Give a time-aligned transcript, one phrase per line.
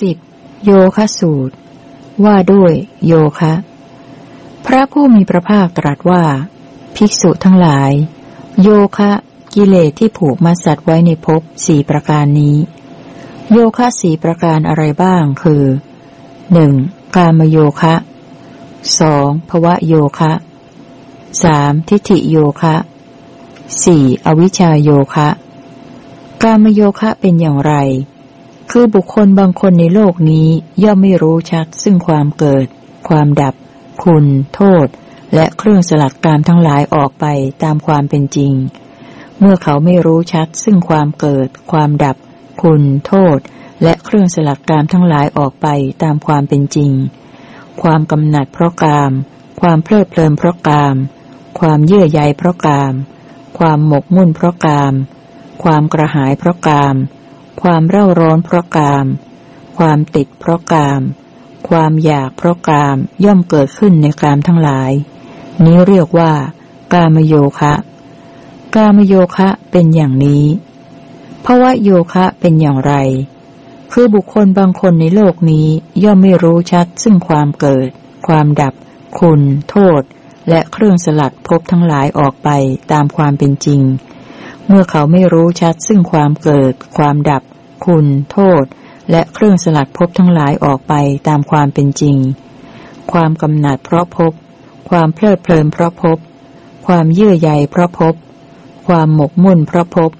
[0.00, 0.16] สิบ
[0.64, 1.54] โยคะสูตร
[2.24, 2.72] ว่าด้วย
[3.06, 3.52] โยคะ
[4.66, 6.24] พระผู้มีพระภาคตรัสว่า
[6.96, 7.92] ภิกษุทั้งหลาย
[8.62, 9.10] โยคะ
[9.54, 12.56] กิเลสที่ผูกมาสัตว์ไว้ในภพสี่ประการนี้
[13.52, 15.64] โยคะสี่ประการอะไรบ้างคือ
[16.52, 16.72] หนึ่ง
[17.16, 17.94] กามโยคะ
[19.00, 20.32] สองภวะโยคะ
[21.42, 22.74] สามทิฏฐิโยคะ
[23.84, 25.28] สี่อวิชชาโยคะ
[26.42, 27.74] กามโยคะเป็นอย่างไร
[28.74, 30.48] คือบุคคลบางคนในโลกนี้
[30.82, 32.66] ย่อมไม่รู้ชัดซึ่งความเกิด
[33.08, 33.54] ความดับ
[34.04, 34.24] คุณ
[34.54, 34.86] โทษ
[35.34, 37.26] และเครื่องสลัดกามทั้งหลายออกไป
[37.62, 38.54] ตามความเป็นจริง
[39.38, 42.16] เมื่อเขาไม่รู้ชัดซึ่งความเกิด ความดับ
[42.62, 43.38] คุณ โทษ
[43.82, 45.66] และเครื่องสลัดกามทั้งหลายออกไป
[46.02, 46.92] ตามความเป็นจริง
[47.82, 49.12] ความกำหนัดเพราะกาม
[49.60, 50.96] ความเพลิดเพลินเพราะกาม
[51.60, 52.94] ความเยื่อใยเพราะกาม
[53.58, 54.94] ความหมกมุ่นเพราะกาม
[55.62, 56.96] ความกระหายเพราะกาม
[57.62, 59.06] ความเร่าร้อนเพราะกาม
[59.78, 61.02] ความติดเพราะกาม
[61.68, 64.92] ความอยากเพราะกามย่อมเกิดขึ้นในกามทั้งหลาย
[65.64, 66.32] นี้เรียกว่า
[66.94, 67.74] กามโยคะ
[68.76, 70.44] กามโยคะเป็นอย่างนี้
[71.44, 72.94] ภาวะโยคะเป็นอย่างไร
[73.92, 75.66] คือบุคคลบางคนในโลกนี้
[76.04, 77.88] ย่อมไม่รู้ชัดซึ่งความเกิด
[78.26, 78.74] ความดับ
[79.18, 80.02] คุณ โทษ
[80.48, 82.48] และเครื่องสลัดพบทั้งหลายออกไป
[82.92, 83.82] ตามความเป็นจริง
[84.66, 87.42] เมื่อเขาไม่รู้ชัดซึ่งความเกิด ความดับ
[87.84, 88.64] คุณ โทษ
[89.10, 90.94] และเครื่องสลัดพบทั้งหลายออกไป
[91.28, 92.16] ตามความเป็นจริง
[93.12, 94.32] ความกำหนัดเพราะพบ
[94.88, 96.18] ความเพลิดเพลินเพราะพบ
[96.86, 98.14] ความเยื่อใยเพราะพบ
[98.86, 100.10] ความหมกมุ่นเพราะพบ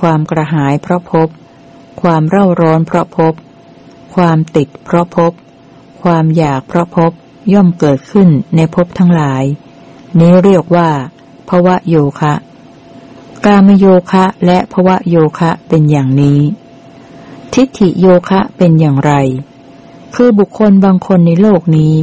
[0.00, 1.28] ความกระหายเพราะพบ
[2.02, 3.34] ความเร่าร้อนเพราะพบ
[4.14, 5.32] ความติดเพราะพบ
[6.02, 7.12] ความอยากเพราะพบ
[7.52, 9.44] ย่อมเกิดขึ้นในภพทั้งหลาย
[10.18, 10.88] นี้เรียกว่า
[11.48, 12.34] ภวะโยคะ
[13.44, 16.40] กามโยคะและภวะโยคะเป็นอย่างนี้
[17.56, 19.12] ทิฏฐิโยคะเป็นอย่างไร
[20.14, 21.94] คือบุคคลบางคนในโลกนี้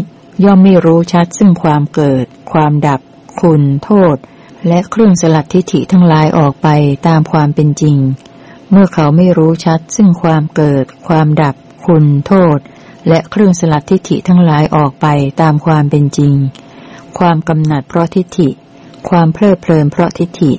[0.44, 3.02] ย่อมไม่รู้ชัดซึ่งความเกิด ความดับ
[3.42, 4.16] คุณ โทษ
[4.68, 6.68] และเครื่องสลัดทิฏฐิทั้งหลายออกไป
[7.08, 7.98] ตามความเป็นจริง
[8.72, 11.56] เมื่อเขาไม่รู้ชัดซึ่งความเกิด ความดับ
[11.86, 12.58] คุณ โทษ
[13.08, 15.08] และเครื่องสลัดทิฏฐิทั้งหลายออกไป
[15.42, 16.34] ตามความเป็นจริง
[17.18, 18.50] ความกำหนัดเพราะทิฏฐิ
[19.10, 20.52] ความเพลิดเพลินเพราะทิฏฐิ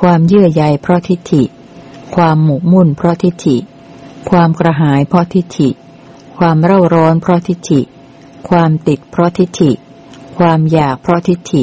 [0.00, 1.42] ความเยื่อใยเพราะทิฏฐิ
[2.14, 3.56] ความหมกมุ่นเพราะทิฏฐิ
[4.30, 5.70] ความกระหายเพราะทิฏฐิ
[6.38, 7.80] ความเร่าร้อนเพราะทิฏฐิ
[8.48, 9.72] ความติดเพราะทิฏฐิ
[10.38, 11.62] ความอยากเพราะทิฏฐิ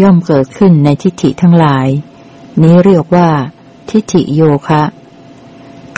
[0.00, 1.88] ย่อมเกิดขึ้นในทิฏฐิทั้งหลาย
[2.62, 3.28] นี้เรียกว่า
[3.90, 4.82] ทิฏฐิโยคะ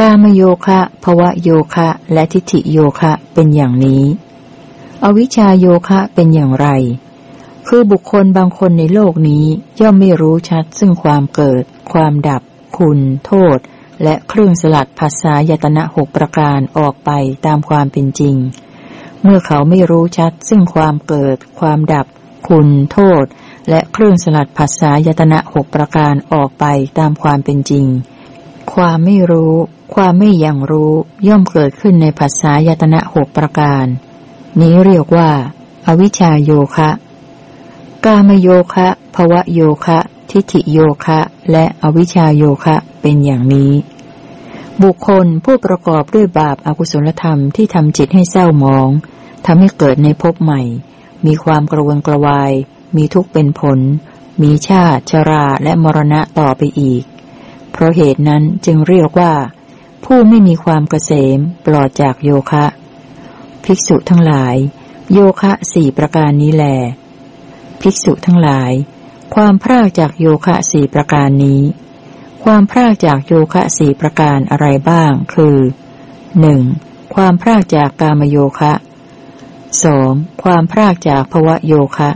[0.00, 4.02] กามโยคะภวะโยคะ และทิฏฐิโยคะเป็นอย่างนี้
[5.04, 6.68] อวิชาโยคะเป็นอย่างไร
[7.66, 9.44] คือบุคคลบางคนในโลกนี้
[9.80, 11.62] ย่อมไม่รู้ชัดซึ่งความเกิด
[11.92, 12.42] ความดับ
[12.78, 13.58] คุณ โทษ
[14.02, 17.10] และเครื่องสลัดภาษายตนะหกประการออกไป
[17.46, 18.36] ตามความเป็นจริง
[19.22, 22.06] เมื่อเขาไม่รู้ชัดซึ่งความเกิด ความดับ
[22.48, 23.24] คุณ โทษ
[23.68, 26.64] และเครื่องสลัดภาษายตนะหกประการออกไป
[26.98, 27.86] ตามความเป็นจริง
[28.74, 29.54] ความไม่รู้
[29.94, 30.92] ความไม่ยังรู้
[31.28, 33.86] ย่อมเกิดขึ้นในภาษายตนะหกประการ
[34.60, 35.30] นี้เรียกว่า
[35.86, 36.90] อวิชชาโยคะ
[38.04, 39.98] กามโยคะภวะโยคะ
[40.30, 41.20] ทิฏฐิโยคะ
[41.52, 43.72] และอวิชชาโยคะเป็นอย่างนี้
[44.82, 48.88] บุคคลผู้ประกอบด้วยบาปอากุศลธรรมที่ทำจิตให้เศร้าหมอง
[49.46, 50.62] ทำให้เกิดในภพใหม่
[51.26, 52.52] มีความกระวนกระวาย
[52.96, 53.78] มีทุกข์เป็นผล
[54.42, 57.02] มีชาติชราและมรณะต่อไปอีก
[57.72, 59.32] เพราะเหตุนั้นจึงเรียกว่า
[60.04, 62.64] ผู้ไม่มีความเกษมปลอดจากโยคะ
[63.64, 64.56] ภิกษุทั้งหลาย
[65.12, 66.64] โยคะสี่ประการนี้แหล
[67.80, 68.72] ภิกษุทั้งหลาย
[69.34, 71.62] ความพรากจากโยคะสี่ประการนี้
[72.44, 75.56] ความพรากจากโยคะสี่ประการอะไรบ้าง คือ
[76.40, 76.60] หนึ่ง
[77.14, 78.72] ความพรากจากกามโยคะ
[79.84, 82.10] สองความพรากจากภวะโยคะ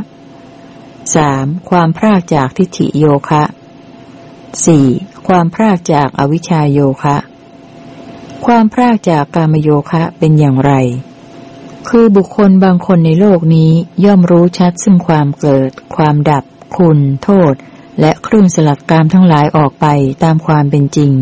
[1.16, 3.42] สามความพรากจากทิฏฐิโยคะ
[4.66, 4.86] สี่
[5.26, 7.16] ความพรากจากอวิชชาโยคะ
[8.46, 10.72] ความพรากจากกามโยคะเป็นอย่างไร
[11.88, 13.70] คือบุคคลบางคนในโลกนี้
[14.04, 16.44] ย่อมรู้ชัดซึ่งความเกิด ความดับ
[16.76, 17.54] คุณ โทษ
[18.00, 19.86] และเครื่องสลัดกามทั้งหลายออกไป
[20.24, 21.12] ตามความเป็นจริง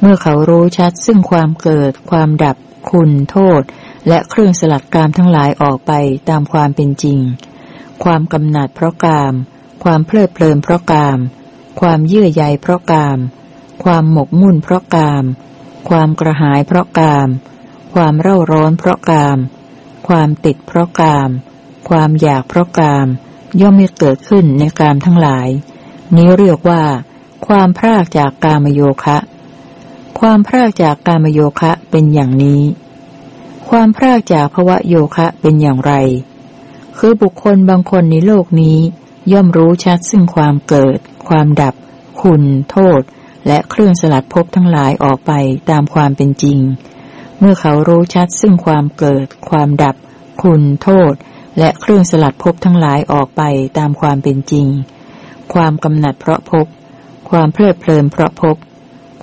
[0.00, 2.56] เมื่อเขารู้ชัดซึ่งความเกิด ความดับ
[2.90, 3.62] คุณ โทษ
[4.08, 5.92] และเครื่องสลัดกามทั้งหลายออกไป
[6.28, 7.18] ตามความเป็นจริง
[8.04, 9.34] ความกำหนัดเพราะกาม
[9.84, 11.18] ความเพลิดเพลินเพราะกาม
[11.80, 13.18] ความเยื่อใยเพราะกาม
[13.84, 15.24] ความหมกมุ่นเพราะกาม
[15.88, 17.28] ความกระหายเพราะกาม
[17.94, 19.38] ความเร่าร้อนเพราะกาม
[20.08, 21.30] ความติดเพราะกาม
[21.88, 23.06] ความอยากเพราะกาม
[23.60, 25.48] ย่อมไม่เกิดขึ้นในกามทั้งหลาย
[26.16, 26.82] นี้เรียกว่า
[27.46, 29.18] ความพรากจากกามโยคะ
[30.18, 32.62] ความพรากจากกามโยคะเป็นอย่างนี้
[33.68, 35.92] ความพรากจากภวะโยคะเป็นอย่างไร
[36.98, 38.78] คือบุคคลบางคนในโลกนี้
[39.32, 40.98] ย่อมรู้ชัดซึ่งความเกิด
[41.28, 41.74] ความดับ
[42.22, 43.00] คุณ โทษ
[43.46, 45.32] และเครื่องสลัดภพทั้งหลายออกไป
[45.70, 46.58] ตามความเป็นจริง
[47.38, 49.96] เมื่อเขารู้ชัดซึ่งความเกิด ความดับ
[50.42, 51.12] คุณ โทษ
[51.58, 53.42] และเครื่องสลัดภพทั้งหลายออกไป
[53.78, 54.66] ตามความเป็นจริง
[55.54, 56.66] ความกำหนัดเพราะภพ
[57.30, 58.56] ความเพลิดเพลินเพราะภพ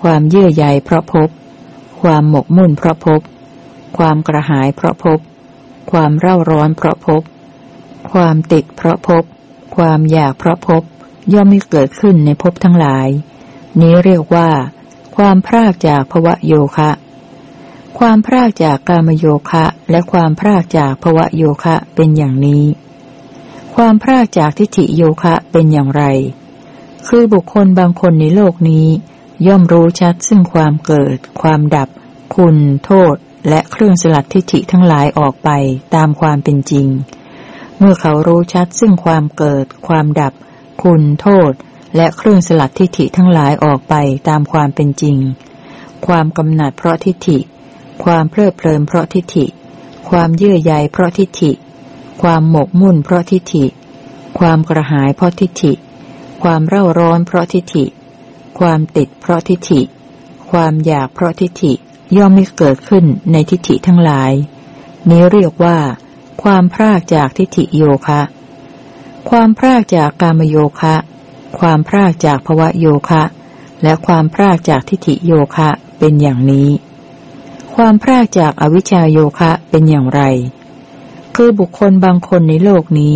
[0.02, 1.30] ความเยื่อใยเพราะภพ
[2.02, 3.22] ความหมกมุ่นเพราะภพ
[3.98, 5.20] ความกระหายเพราะภพ
[5.92, 7.22] ความเร่าร้อนเพราะภพ
[8.12, 9.24] ความติดเพราะภพ
[9.76, 10.84] ความอยากเพราะภพ
[11.34, 13.08] ย่อมไม่เกิดขึ้นในภพทั้งหลาย
[13.82, 14.50] นี้เรียกว่า
[15.16, 16.92] ความพรากจากภวะโยคะ
[18.00, 22.64] ความพรากจากกามโยคะและความพรากจากภวะโยคะเป็นอย่างนี้
[23.76, 26.04] ความพรากจากทิฏฐิโยคะเป็นอย่างไร
[27.08, 28.88] คือบุคคลบางคนในโลกนี้
[29.48, 31.90] ย่อมรู้ชัดซึ่งความเกิด ความดับ
[32.36, 32.56] คุณ
[32.86, 33.16] โทษ
[33.50, 35.50] และเครื่องสลัดทิฏฐิทั้งหลายออกไป
[35.96, 36.88] ตามความเป็นจริง
[37.78, 40.34] เมื่อเขารู้ชัดซึ่งความเกิด ความดับ
[40.84, 41.52] คุณ โทษ
[41.96, 43.96] และเครื่องสลัดทิฏฐิทั้งหลายออกไป
[44.30, 45.18] ตามความเป็นจริง
[46.08, 47.40] ความกำหนัดเพราะทิฏฐิ
[48.04, 49.46] ความเพลิดเพลินเพราะทิฏฐิ
[50.10, 51.52] ความเยื่อใยเพราะทิฏฐิ
[52.22, 53.66] ความหมกมุ่นเพราะทิฏฐิ
[54.40, 55.74] ความกระหายเพราะทิฏฐิ
[56.44, 57.86] ความเร่าร้อนเพราะทิฏฐิ
[58.60, 59.82] ความติดเพราะทิฏฐิ
[60.52, 61.74] ความอยากเพราะทิฏฐิ
[62.18, 64.32] ย่อมไม่เกิดขึ้นในทิฏฐิทั้งหลาย
[65.10, 65.78] นี้เรียกว่า
[66.44, 68.22] ความพรากจากทิฏฐิโยคะ
[69.30, 70.96] ความพรากจากกามโยคะ
[71.60, 73.24] ความพรากจากภวะโยคะ
[73.84, 76.70] และความพรากจากทิฏฐิโยคะเป็นอย่างนี้
[77.82, 80.22] ความพรากจากอวิชชาโยคะเป็นอย่างไร
[81.36, 83.16] คือบุคคลบางคนในโลกนี้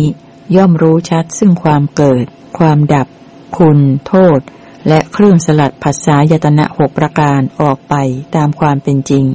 [0.56, 2.24] ย่อมรู้ชัดซึ่งความเกิด
[2.58, 3.06] ความดับ
[3.58, 4.40] คุณ โทษ
[4.88, 7.94] และเครื่องสลัดภาษายตนะหกประการออกไป
[8.36, 9.26] ตามความเป็นจริง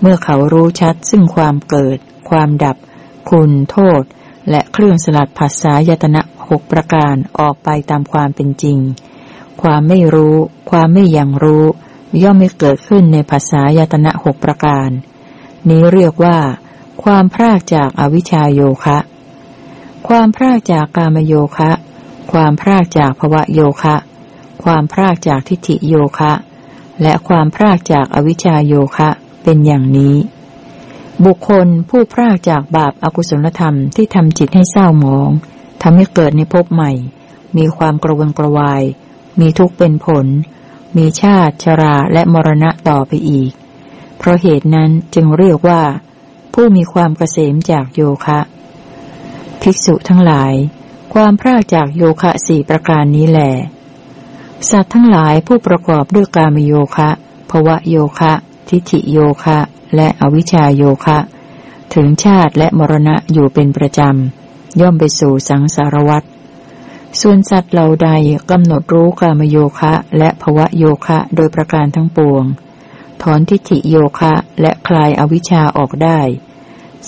[0.00, 1.98] เมื่อเขารู้ชัดซึ่งความเกิด
[2.30, 2.76] ความดับ
[3.30, 4.02] คุณ โทษ
[4.50, 8.78] และเครื่องสลัดภาษายตนะหกประการออกไปตามความเป็นจริง
[9.62, 10.36] ความไม่รู้
[10.70, 11.64] ความไม่อยังรู้
[12.22, 14.90] ย่อมไม่เกิดขึ้นในภาษายตนะหกประการ
[15.68, 16.38] นี้เรียกว่า
[17.02, 18.98] ความพรากจากอวิชชาโยคะ
[20.08, 21.70] ความพรากจากกามโยคะ
[22.32, 23.96] ความพรากจากภวะโยคะ
[24.64, 26.32] ความพรากจากทิฏฐิโยคะ
[27.02, 29.08] และความพรากจากอวิชชาโยคะ
[29.42, 30.16] เป็นอย่างนี้
[31.24, 35.30] บุคคลผู้พรากจากบาปอากุศลธรรมที่ทำจิตให้เศร้าหมอง
[35.82, 36.92] ทำให้เกิดในภพใหม่
[37.56, 38.82] มีความกระวนกระวาย
[39.40, 40.26] มีทุกข์เป็นผล
[40.96, 43.52] มีชาติชราและมรณะต่อไปอีก
[44.18, 45.82] เพราะเหตุนั้นจึงเรียกว่า
[46.54, 48.40] ผู้มีความเกษมจากโยคะ
[49.62, 50.52] ภิกษุทั้งหลาย
[51.14, 53.52] ความพรากจากโยคะสี่ประการนี้แหละ
[54.70, 57.10] สัตว์ทั้งหลายผู้ประกอบด้วยกามโยคะ
[57.50, 58.32] ภวะโยคะ
[58.68, 59.58] ทิฏฐิโยคะ
[59.96, 61.18] และอวิชชาโยคะ
[61.94, 66.22] ถึงชาติและมรณะอยู่เป็นประจำ ย่อมไปสู่สังสารวัฏ
[67.20, 68.10] ส่วนสัตว์เหล่าใด
[68.50, 72.44] กำหนดรู้กามโยคะและภวะโยคะโดยประการทั้งปวง
[73.22, 76.20] ถอนทิฏฐิโยคะและคลายอวิชชาออกได้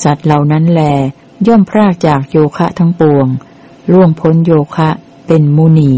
[0.03, 0.83] สัตว์เหล่านั้นแล
[1.47, 3.27] ย่อมพรากจากโยคะทั้งปวง
[3.93, 4.89] ล่วงพ้นโยคะ
[5.27, 5.93] เป็นมุนี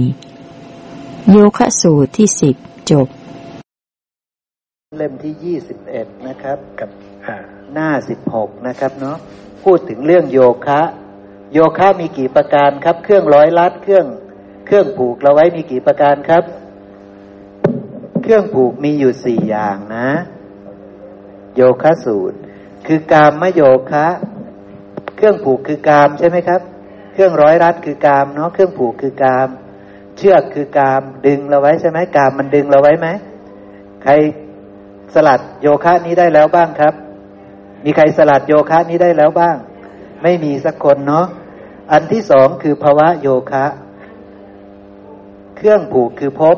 [1.30, 2.56] โยคะสูตรที่สิบ
[2.90, 3.08] จบ
[4.98, 6.90] เล่มที่ยี่สิบเอ็ดนะครับ กับ
[7.72, 9.16] หน้าสิบหกนะครับเนาะ
[9.64, 10.80] พูดถึงเรื่องโยคะ
[11.54, 14.06] โยคะมีกี่ประการครับ เครื่องร้อยลัดเครื่อง
[14.66, 16.44] เครื่องผูกเราไว้มีกี่ประการครับ
[18.22, 20.08] เครื่องผูกมีอยู่สี่อย่างนะ
[21.56, 22.38] โยคะสูตร
[22.86, 24.06] คือกามมโยคะ
[25.16, 26.60] เครื่องผูกคือกามใช่ไหมครับ
[27.12, 29.48] เครื่องร้อยรัดคือกามเนาะเครื่องผูกคือกาม
[30.16, 33.08] เชือกคือกามดึงเราไว้ใช่ไหมกามมันดึงเราไว้ไหม
[34.02, 34.12] ใคร
[35.14, 36.94] สลัดโยคะนี้ได้แล้วบ้างครับ
[37.84, 39.56] มีใครสลัดโยคะนี้ได้แล้วบ้าง
[40.22, 41.26] ไม่มีสักคนเนาะ
[41.92, 43.66] อันที่สองคือภาวะโยคะ
[45.56, 46.56] เครื่องผูกคือพบ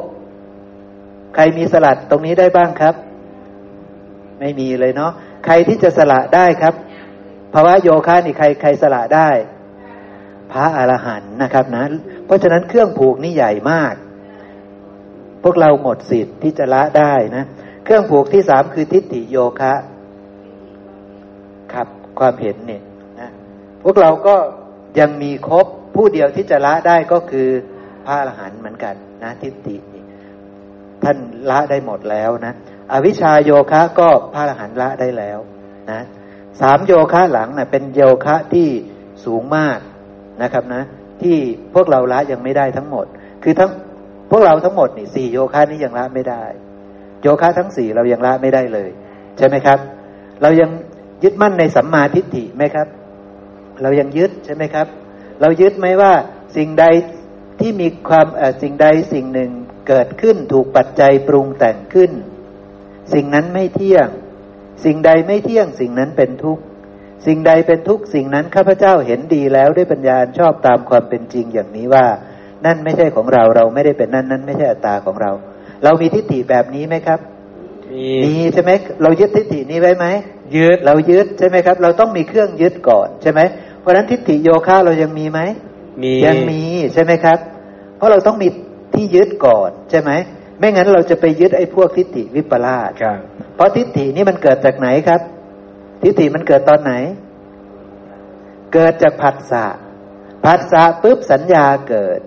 [1.34, 2.94] ใครมีสลัดตรงนี้ได้บ้างครับ
[4.40, 5.12] ไม่มีเลยเนาะ
[5.44, 6.74] ใครที่จะสละได้ครับ
[7.54, 9.28] ภาวะโยคะนี่ใครใครสละได้
[10.52, 11.84] พระอรหันต์นะครับนะ
[12.26, 13.94] เพราะฉะนั้นเครื่องผูกนี่ใหญ่มาก
[15.42, 17.44] พวกเราหมดสิทธิ์ที่จะละได้นะ
[17.84, 19.74] เครื่องผูกที่สามคือทิฏฐิโยคะ
[21.72, 22.82] ครับความเห็นเนี่ย
[23.20, 23.30] นะ
[23.82, 24.36] พวกเราก็
[25.00, 27.48] ยังมีครบผู้เดียวที่จะละได้ก็คือ
[28.06, 29.76] พระอรหันต์เหมือนกันนะทิฏฐิ
[31.02, 31.16] ท่าน
[31.50, 32.54] ละได้หมดแล้วนะ
[32.92, 35.38] อวิชาโยคะก็พระอรหันต์ละได้แล้ว
[35.90, 36.00] นะ
[36.60, 38.68] สามโยคะหลังนะ่ะเป็นโยคะที่
[39.24, 39.78] สูงมาก
[40.42, 40.82] นะครับนะ
[41.22, 41.36] ที่
[41.74, 43.06] พวกเราละยังไม่ได้ทั้งหมด
[43.42, 43.70] คือทั้ง
[44.30, 46.44] พวกเราทั้งหมดนี่สี่โยคะนี้ยังละไม่ได้
[47.22, 48.90] โยคะทั้งสี่เรายังละไม่ได้เลย
[49.36, 49.78] ใช่ไหมครับ
[50.42, 50.70] เรายัง
[51.22, 52.86] ยึดมั่นในสัมมาทิฏฐิไหมครับ
[53.82, 54.86] เรายังยึดใช่ไหมครับ
[55.40, 56.12] เรายึดไหมว่า
[56.56, 56.86] สิ่งใด
[57.60, 58.26] ที่มีความ
[58.62, 59.50] สิ่งใดสิ่งหนึ่ง
[59.88, 62.10] เกิดขึ้นถูกปัจจัยปรุงแต่งขึ้น
[63.14, 64.08] สิ่งนั้นไม่เที่ยง
[64.84, 66.62] สิ่งใดไม่เที่ยงสิ่งนั้นเป็นทุกข์
[67.26, 72.06] สิ่งใดเป็นทุกข์สิ่งนั้นข้าพเจ้าเห็นดีแล้วด้วยปัญญาชอบตามความเป็นจริงอย่างนี้ว่า
[72.64, 75.30] นั่นไม่ใช่ของเราเราไม่ได้เป็นนั่นนั่นไม่ใช่อัตตาของเรา
[75.84, 77.20] เรามีทิฏฐิแบบนี้ไหมครับ
[77.92, 78.70] มีมีใช่ไหม
[79.02, 80.06] เรายึดทิฏฐินี้ไว้ไหม
[80.56, 85.40] ยึดเรายึดใช่ไหมครับ เราต้องมีเครื่องยึดก่อนใช่ไหมเพ ราะฉะนั้นทิฏฐิโยคะเรายังมีไหม
[86.02, 86.62] มียังมี
[86.94, 87.38] ใช่ไหมครับ
[87.96, 88.48] เพราะเราต้องมี
[88.94, 90.10] ที่ยึดก่อนใช่ไหม
[90.58, 92.90] ไม่งั้นเราจะไปยึดไอ้พวกทิฏฐิวิปลาส
[93.54, 95.20] เพราะทิฏฐินี้มันเกิดจากไหนครับ
[96.02, 96.92] ทิฏฐิมันเกิดตอนไหน
[98.74, 99.66] เกิดจากผัสสะ
[100.44, 102.20] ผัสสะปุ๊บสัญญาเกิด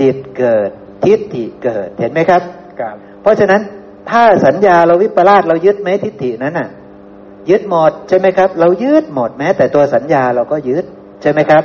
[0.00, 0.70] จิตเกิด
[1.04, 2.42] ทิฏฐิเกิดเห็นไหมครับ
[2.80, 3.62] ครับเพราะฉะนั้น
[4.10, 6.68] ถ้าสัญญาเราวิปลาสเรายึดไหมทิฏฐินั้นน่ะ
[7.50, 10.84] ยึดหมดใช่ไหมครับ เรายึดหมดแม้ แต่ตัวสัญญาเราก็ยึด
[11.22, 11.64] ใช่ไหมครับ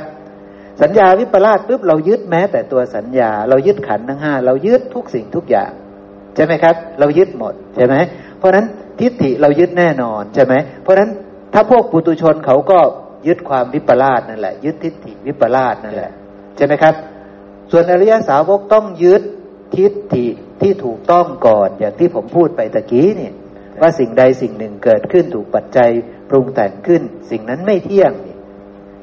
[0.82, 5.70] สัญญาวิปลาสปุ๊บเรายึดแม้ แต่ตัวสัญญา เรายึดขันทั้งห้าเรายึดทุกสิ่งทุกอย่าง
[6.34, 7.94] ใช่ไหมครับ เรายึดหมดใช่ไหม
[8.38, 8.66] เพราะฉะนั้น
[8.98, 11.10] ทิฏฐิเรายึดแน่นอนใช่ไหมเพราะฉะนั้น
[11.54, 12.78] ถ้าพวกปุตุชนเขาก็
[13.26, 16.10] ยึดความวิปลาสนั่นแหละ ยึดทิฏฐิวิปลาสนั่นแหละ
[16.56, 16.94] ใช่ไหมครับ
[17.70, 19.22] ส่วนอริยสาวกต้องยึด
[19.76, 20.26] ทิฏฐิ
[20.60, 23.34] ที่ถูกต้องก่อนอย่างที่ผมพูดไปตะกี้เนี่ย
[23.80, 25.90] ว่าสิ่งใดสิ่งหนึ่งเกิดขึ้นถูกปัจจัย
[26.30, 28.12] ปรุงแต่งขึ้น สิ่งนั้นไม่เที่ยง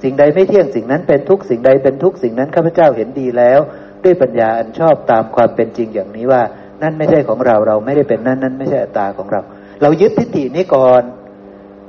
[0.03, 3.59] สิ่งใดไม่เที่ยงสิ่งนั้นเป็นทุกสิ่งใดเป็นทุกสิ่งนั้นข้าพเจ้าเห็นดีแล้ว
[4.03, 6.41] ด้วยปัญญาอันชอบตามความเป็นจริงอย่างนี้ว่า
[6.81, 9.41] นั่นไม่ใช่ของเราเราไม่ได้เป็นนั่นนั่นไม่ใช่อัตตาของเรา
[9.81, 11.03] เรายึดทิฏฐินี้ก่อน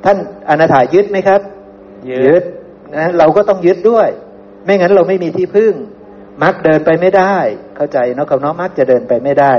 [0.05, 0.17] ท่าน
[0.49, 1.41] อนาถายึดไหมครับ
[2.11, 2.43] ยึด
[2.97, 4.09] นะเราก็ต้องยึดด้วย
[4.65, 5.73] ไม่งั้นเราไม่มีที่พึ่ง
[6.43, 7.37] มักเดินไปไม่ได้
[7.77, 9.53] เข้าใจเนาะกับน้องมักจะเดินไปไม่ได้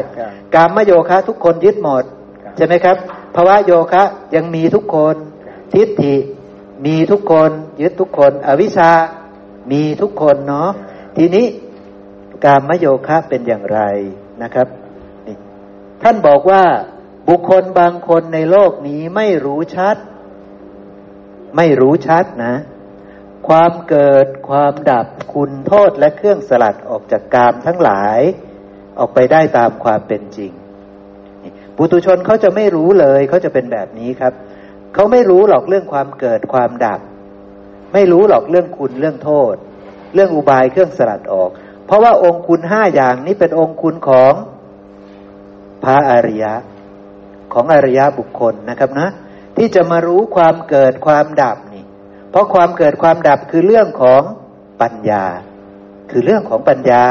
[0.56, 2.04] การมโยคะทุกคนยึดหมด
[2.56, 2.98] ใช่ไหมครับ
[3.36, 4.04] ภาวะโยคะ
[4.36, 5.16] ยังมีทุกคน
[5.74, 6.16] ทิฏฐิ
[6.86, 8.92] มีทุกคนยึดทุกคน อวิชชา
[9.72, 10.70] มีทุกคนเนาะ
[11.18, 11.46] ทีนี้
[12.46, 13.80] การมโยคะเป็นอย่างไร
[14.44, 14.68] นะครับ
[16.02, 16.64] ท่านบอกว่า
[17.28, 19.96] บุคคลบางคนในโลกนี้ไม่รู้ชัด
[21.58, 22.56] ไม่รู้ชัดนะ
[23.48, 28.20] ความเกิดความดับคุณโทษและเครื่องสลัดออกจากกามทั้งหลาย
[29.00, 30.52] ออกไปได้ตามความเป็นจริง
[31.78, 34.34] ปุตุชนเขาจะไม่รู้เลยเขาจะเป็นแบบนี้ครับ
[34.94, 37.00] เขาไม่รู้หรอกเรื่องความเกิดความดับ
[37.94, 39.56] ไม่รู้หรอกเรื่องคุณเรื่องโทษ
[40.14, 41.50] เรื่องอุบายเครื่องสลัดออก
[41.86, 44.34] เพราะว่าองค์คุณห้าอย่างนี้เป็นองค์คุณของ
[45.84, 46.54] พระอริยะ
[47.54, 49.08] ของอริยะบุคคลนะครับนะ
[49.58, 51.84] ที่จะมารู้ความเกิดความดับนี่
[52.32, 54.22] เพราะความเกิดความดับคือเรื่องของ
[54.82, 55.26] ปัญญา
[56.12, 57.04] คือเรื่องของปัญญา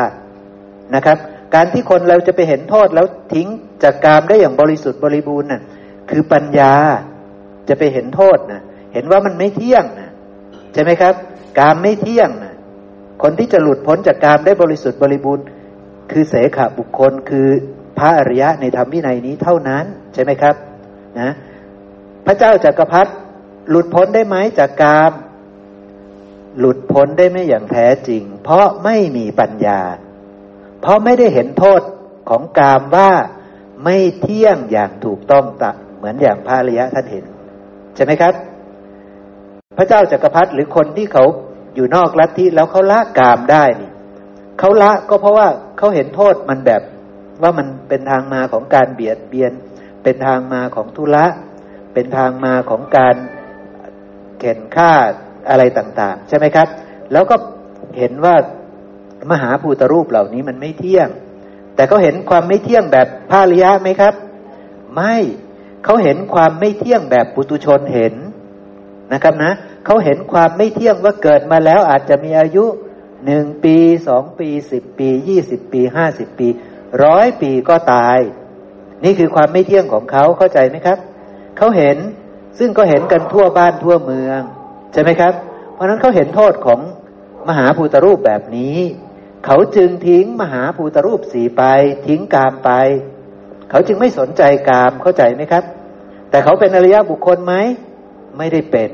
[0.95, 1.19] นะครับ
[1.55, 3.49] การที่คนเราจะไปเห็นโทษแล้วทิ้ง
[3.83, 5.63] จากกามได้อย่างบริสุทธิ์บริบูรณ์น่ะ
[6.11, 6.75] คือปัญญา
[7.69, 10.11] จะไปเห็นโทษนะเห็นว่ามันไม่เที่ยงนะ
[10.73, 11.15] ใช่ไหมครับ
[11.59, 12.55] กามไม่เที่ยงนะ
[13.23, 15.45] คนที่จะหลุดพ้นจากกามได้บริสุทธิ์บริบูรณ์
[16.11, 17.49] คือเสขบุคคลคือ
[17.99, 19.85] พระอริยะในธรรมวินัยนี้เท่านั้น
[20.15, 20.55] ใช่ไหมครับ
[21.21, 21.31] นะ
[22.27, 23.13] พระเจ้าจากักรพรรดิ
[23.71, 25.13] หลุดพ้นได้ไหมจากกาม
[26.59, 29.81] หลุดพ้นได้ไม่อย่างแท้จริง เพราะไม่มีปัญญา
[30.85, 31.81] เพราะไม่ได้เห็นโทษ
[32.29, 33.11] ของกามว่า
[33.85, 37.25] ไม่เที่ยงอย่างถูกต้องตะเหมือนอย่างพระริยะท่านเห็น
[37.95, 38.35] ใช่ไหมครับ
[39.77, 41.25] พระเจ้าจากักรพรรดิหรือคนที่เขา
[41.75, 43.91] อยู่นอกลัทธิแล้วเขาละกามได้นี่
[44.59, 45.49] เขาละก็เพราะว่า
[45.79, 46.83] เขาเห็นโทษมันแบบ
[47.43, 49.53] ว่ามันเป็นทางมาของการเบียดเบียน
[50.03, 51.27] เป็นทางมาของทุละ
[51.95, 53.17] เป็นทางมาของการ
[54.39, 54.93] เข็นฆ่า
[55.51, 56.69] อะไรต่าง ๆ ใช่ไหมครับ
[57.13, 57.37] แล้วก็
[57.99, 58.35] เห็นว่า
[59.31, 61.09] มหาภูตรูปเหล่านี้มันไม่เที่ยง
[61.75, 64.15] แต่เขาเห็นความไม่เที่ยงแบบพาริยะไหมครับ
[64.95, 65.17] ไม่
[65.85, 68.15] เขาเห็นความไม่เที่ยงแบบปุตุชนเห็น
[69.13, 69.53] นะครับนะ
[69.85, 72.65] เขาเห็นความไม่เที่ยงว่าเกิดมาแล้วอาจจะมีอายุ
[73.27, 73.77] หนึ่งปี
[74.09, 76.49] สองปีสิบปียี่สิบปีห้าสิบปี
[77.05, 78.19] ร้อยปีก็ตาย
[79.05, 80.99] นี่คือความไม่เที่ยงของเขาเข้าใจไหมครับ
[81.57, 81.97] เขาเห็น
[82.59, 84.41] ซึ่งก็เห็นกันทั่วบ้านทั่วเมือง
[84.93, 85.33] ใช่ไหมครับ
[85.75, 86.81] เพราะนั้นเขาเห็นโทษของ
[87.49, 88.77] มหาภูตรูปแบบนี้
[89.45, 91.63] เขาจึงทิ้งมหาภูตรูปสีไป
[92.07, 92.71] ทิ้งกามไป
[93.71, 95.65] เขาจึงไม่สนใจกามเข้าใจไหมครับ
[96.31, 97.55] แต่เขาเป็นอริยบุคคลไหม
[98.39, 98.91] ไม่ได้เป็น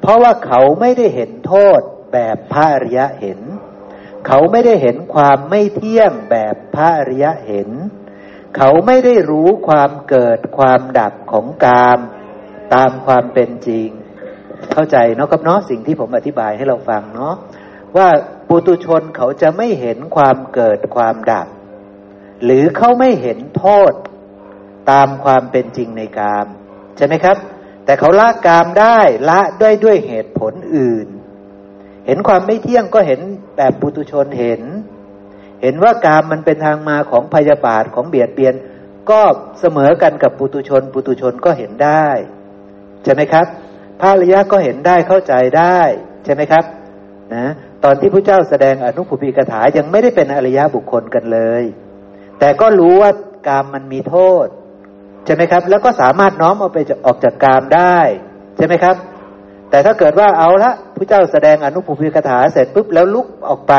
[0.00, 1.80] เพราะว่าเขาไม่ได้เห็นโทษ
[2.12, 3.40] แบบพระอริยะเห็น
[4.26, 7.70] เขาไม่ได้เห็นความไม่เที่ยงแบบพระอริยะเห็น
[8.56, 11.98] เขาไม่ได้รู้ความเกิดความดับของกาม
[12.74, 13.88] ตามความเป็นจริง
[14.72, 17.34] เข้าใจเนาะครับเนาะสิ่งที่ผมอธิบายให้เราฟังเนาะ
[17.96, 18.08] ว่า
[18.48, 21.46] ปุตุชนเขาจะไม่เห็นความเกิดความดับ
[22.44, 23.92] หรือเขาไม่เห็นโทษ
[24.90, 26.46] ตามความเป็นจริงในกาม
[26.96, 27.36] ใช่ไหมครับ
[27.84, 28.98] แต่เขาละกามได้
[29.28, 31.08] ละด้วยด้วยเหตุผลอื่น
[32.06, 33.20] เห็นความไม่เที่ยงก็เห็น
[33.56, 34.62] แบบปุตุชนเห็น
[35.62, 38.54] เห็นว่ากามมันเป็นทางมาของพยาบาทของเบียดเบียน
[39.10, 39.20] ก็
[39.60, 42.06] เสมอกันกับปุตุชน ปุตุชนก็เห็นได้
[43.04, 43.46] ใช่ไหมครับ
[44.00, 45.80] พระรยะก็เห็นได้เข้าใจได้
[46.24, 46.64] ใช่ไหมครับ
[47.34, 47.46] นะ
[47.84, 51.62] ตอนที่พระเจ้าแสดงอนุภูปิกถายังไม่ได้เป็นอริยะบุคคลกันเลย
[52.38, 53.10] แต่ก็รู้ว่า
[53.48, 54.46] กามมันมีโทษ
[55.24, 57.98] ใช่ไหมครับ แล้วก็สามารถน้อมเอาไปออกจากกามได้
[58.56, 58.96] ใช่ไหมครับ
[59.70, 63.74] แต่ถ้าเกิดว่าเอาละพระเจ้าแสดงอนุภูมิคาถาเสร็จปุ๊บแล้วลุกออกไป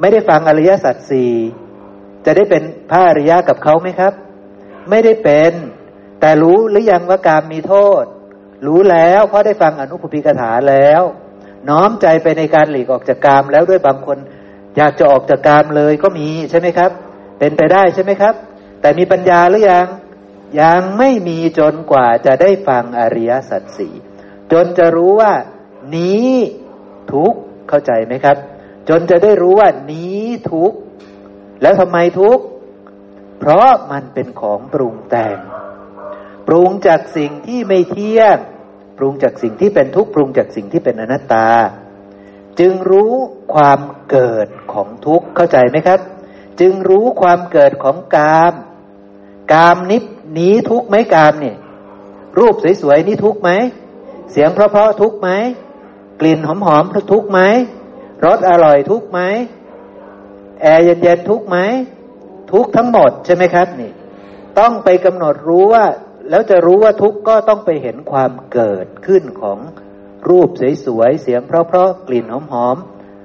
[0.00, 1.32] ไม่ได้ฟังอริยสัจสี่
[2.24, 4.12] จะได้เป็นพระอริยะกับเขาไหมครับ
[4.90, 5.52] ไม่ได้เป็น
[6.20, 8.04] แต่รู้หรือยังว่ากามมีโทษ
[8.66, 11.02] รู้แล้วเพราะได้ฟังอนุภูมิคาถาแล้ว
[11.68, 14.18] น้อมใจไปในการหลีกออกจากกามแล้วด้วยบางคน
[14.76, 16.90] อยากจะออกจากกามเลยก็มีใช่ไหมครับ
[17.38, 18.34] เป็นไปได้ใช่ไหมครับ
[18.80, 19.86] แต่มีปัญญาหรือยัง
[20.60, 23.94] ยังไม่มีจนกว่าจะได้ฟังอริยสัจสี่
[24.52, 25.32] จนจะรู้ว่า
[25.96, 26.32] นี้
[27.12, 27.34] ทุก
[27.68, 28.36] เข้าใจไหมครับ
[28.88, 30.72] จนจะได้รู้ว่า นี้ทุก
[31.62, 32.38] แล้วทำไมทุก
[33.38, 35.38] เพราะมันเป็นของปรุงแต่ง
[36.46, 38.38] ปรุงจากสิ่งที่ไม่เที่ยง
[39.00, 41.48] ปรุงจากสิ่งที่เป็นทุกข์ปรุงจากสิ่งที่เป็นอนัตตา
[42.60, 43.12] จึงรู้
[43.54, 43.80] ความ
[44.10, 46.00] เกิดของทุกข์เข้าใจไหมครับ
[46.60, 48.52] จึงรู้ความเกิดของกาม
[49.52, 50.04] กามนิพ
[50.38, 51.56] นี้ทุกข์ไหมกามเนี่ย
[52.38, 53.50] รูปสวยๆนี่ทุกข์ไหม
[54.30, 55.28] เสียงเพราะๆทุกข์ไหม
[56.20, 57.40] กลิ่นหอมๆทุกข์ไหม
[58.24, 59.20] รสอร่อยทุกข์ไหม
[60.62, 61.58] แอร์เย็นๆทุกข์ไหม
[62.52, 63.92] ทุกทั้งหมดใช่ไหมครับนี่
[64.58, 65.84] ต้องไปกำหนดรู้ว่า
[66.28, 69.58] แล้วจะรู้ว่าทุกข์ก็ต้องไปเห็นความเกิดขึ้นของ
[70.28, 70.48] รูป
[70.86, 72.76] สวยๆ เสียงเพราะๆ กลิ่นหอม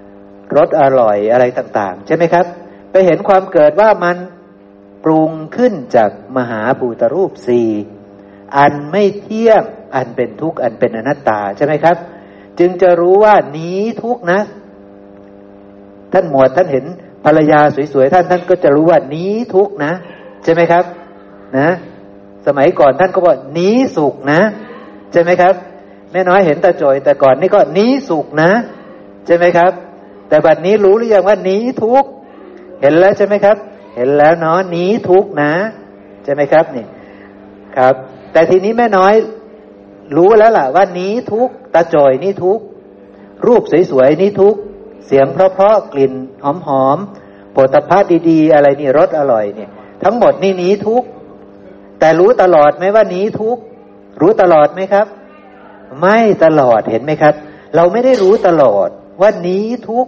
[0.01, 2.45] ๆ รสอร่อยอะไรต่างๆ ใช่ไหมครับ
[2.91, 4.17] ไปเห็นความเกิดว่ามัน
[5.03, 7.69] ปรุงขึ้นจากมหาภูตรูปสี่
[8.57, 9.63] อันไม่เที่ยง
[9.95, 11.97] อันเป็นทุกข์ อันเป็นอนัตตาใช่ไหมครับ
[12.59, 14.39] จึงจะรู้ว่านี้ทุกข์นะ
[16.13, 16.85] ท่านหมวดท่านเห็น
[17.25, 17.59] ภรรยา
[17.93, 19.93] สวยๆ ท่านท่านก็จะรู้ว่านี้ทุกข์นะ
[20.43, 20.83] ใช่ไหมครับ
[21.57, 21.69] นะ
[22.45, 24.41] สมัยก่อนท่านก็บอกนี้สุขนะ
[25.11, 25.53] ใช่ไหมครับ
[26.11, 28.51] แม่น้อยเห็นตาจอยแต่ก่อนนี่ก็นี้สุขนะ
[29.25, 29.71] ใช่ไหมครับ
[30.29, 32.03] แต่บัดนี้รู้หรือยังว่านี้ทุก
[32.81, 33.57] เห็นแล้วใช่ไหมครับ
[33.95, 35.53] เห็นแล้วเนาะนี้ทุกนะ
[36.23, 36.85] ใช่ไหมครับนี่
[37.77, 37.93] ครับ
[38.33, 39.13] แต่ทีนี้แม่น้อย
[40.17, 42.59] รู้แล้วล่ะว่านี้ทุกตาจอยนี่ทุก
[43.47, 44.55] รูปสวยๆนี่ทุก
[45.05, 49.69] เสียงเพราะๆกลิ่นหอมๆโผฏฐะดีๆ อะไรนี่รสอร่อยเนี่ย
[50.03, 51.03] ทั้งหมดนี่นี้ทุก
[52.05, 53.57] แต่รู้ตลอดไหมว่านี้ทุก
[54.21, 55.07] รู้ตลอดไหมครับ
[56.01, 57.33] ไม่ตลอดเห็นไหมครับ
[57.75, 58.89] เราไม่ได้รู้ตลอด
[59.21, 60.05] ว่านี้ทุก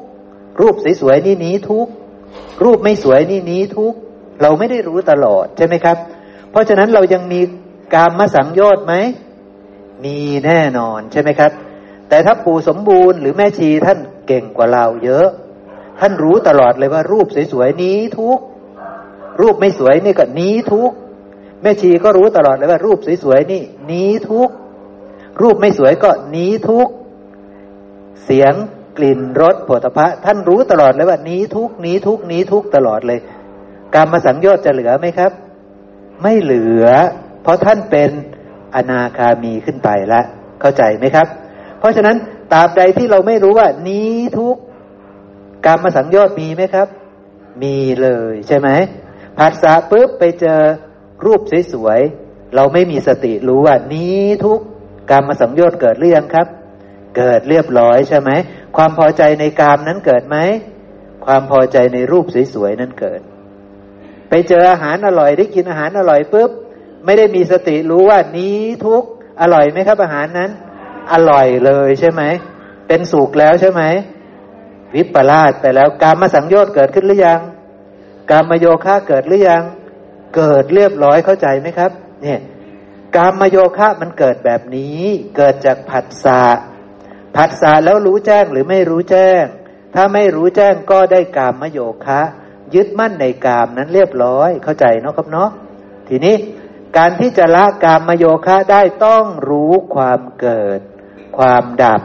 [0.60, 1.88] รูปสวยๆนี่นี้ทุก
[2.64, 3.94] รูปไม่สวยนี่นี้ทุก
[4.42, 5.98] เราไม่ได้รู้ตลอดใช่ไหมครับ
[6.52, 7.42] เพราะฉะนั้นเรายังมี
[7.96, 8.94] การมาสังโยชน์ไหม
[10.06, 11.52] มีแน่นอนใช่ไหมครับ
[12.10, 15.28] แต่ถ้าปู่สมบูรณ์หรือแม่ชีท่านเก่งกว่าเราเยอะ
[16.00, 18.40] ท่านรู้ตลอดเลยว่ารูปสวยๆนี้ทุก
[19.42, 20.92] รูปไม่สวยนี่ก็นี้ทุก
[21.62, 24.50] แม่ชีก็รู้ตลอดเลยว่า รูปสวยๆนี่หนีทุก
[25.42, 26.88] รูปไม่สวยก็หนีทุก
[28.24, 28.54] เสียง
[28.98, 33.20] กลิ่นรสผลิตภัณฑ์ท่านรู้ตลอดเลยว่าหนีทุกหนีทุกหนีทุกตลอดเลย
[33.96, 35.32] การมาสังโยชน์จะเหลือไหมครับ
[36.22, 36.86] ไม่เหลือ
[37.44, 38.10] เพราะท่านเป็น
[38.76, 40.26] อนาคามีขึ้นไปแล้ว
[40.62, 41.28] เข้าใจไหมครับ
[41.80, 42.16] เพราะฉะนั้น
[42.54, 44.56] ตราบใดที่เราไม่รู้ว่า นี้ทุก
[45.66, 46.88] การมาสังโยชน์มีไหมครับ
[47.64, 48.70] มีเลยใช่ไหม
[49.38, 50.62] ผัสสะปุ๊บไปเจอ
[51.26, 51.42] รูป
[51.74, 54.60] สวยๆเราไม่มีสติรู้ว่านี้ทุก
[55.12, 56.48] การมาสังโยชน์เกิดหรือยังครับ
[57.18, 58.32] เกิดเรียบร้อยใช่ไหม
[58.78, 60.38] ความพอใจในกามนั้นเกิดไหม
[61.26, 63.22] ความพอใจในรูปสวยๆนั้นเกิด
[64.30, 66.52] ไปเจออาหารอร่อยได้กินอาหารอร่อยปุ๊บ
[67.06, 69.04] ไม่ได้มีสติรู้ว่านี้ทุก
[69.42, 70.52] อร่อยไหมครับอาหารนั้น
[71.14, 72.24] อร่อยเลยใช่ไหม
[72.88, 73.84] เป็นสุขแล้วใช่ไหม
[74.96, 77.42] วิปลาสไปแล้ว การมาสังโยชน์เกิดขึ้นหรือยัง
[78.32, 79.64] การมาโยคะเกิดหรือยัง
[80.36, 81.92] เกิดเรียบร้อยเข้าใจไหมครับ
[82.24, 82.40] เนี่ย
[83.18, 85.02] การมโยคะมันเกิดแบบนี้
[85.38, 86.44] เกิดจากผัสสะ
[87.36, 89.44] ผัสสะแล้วรู้แจ้งหรือไม่รู้แจ้ง
[89.96, 92.22] ถ้าไม่รู้แจ้งก็ได้กามมโยคะ
[92.76, 95.50] ยึดมั่นในกามนั้นเรียบร้อยเข้าใจเนาะครับเนาะ
[96.08, 96.36] ทีนี้
[96.98, 100.80] การที่จะละกามโยคะได้ต้องรู้ความเกิด
[101.38, 102.02] ความดับ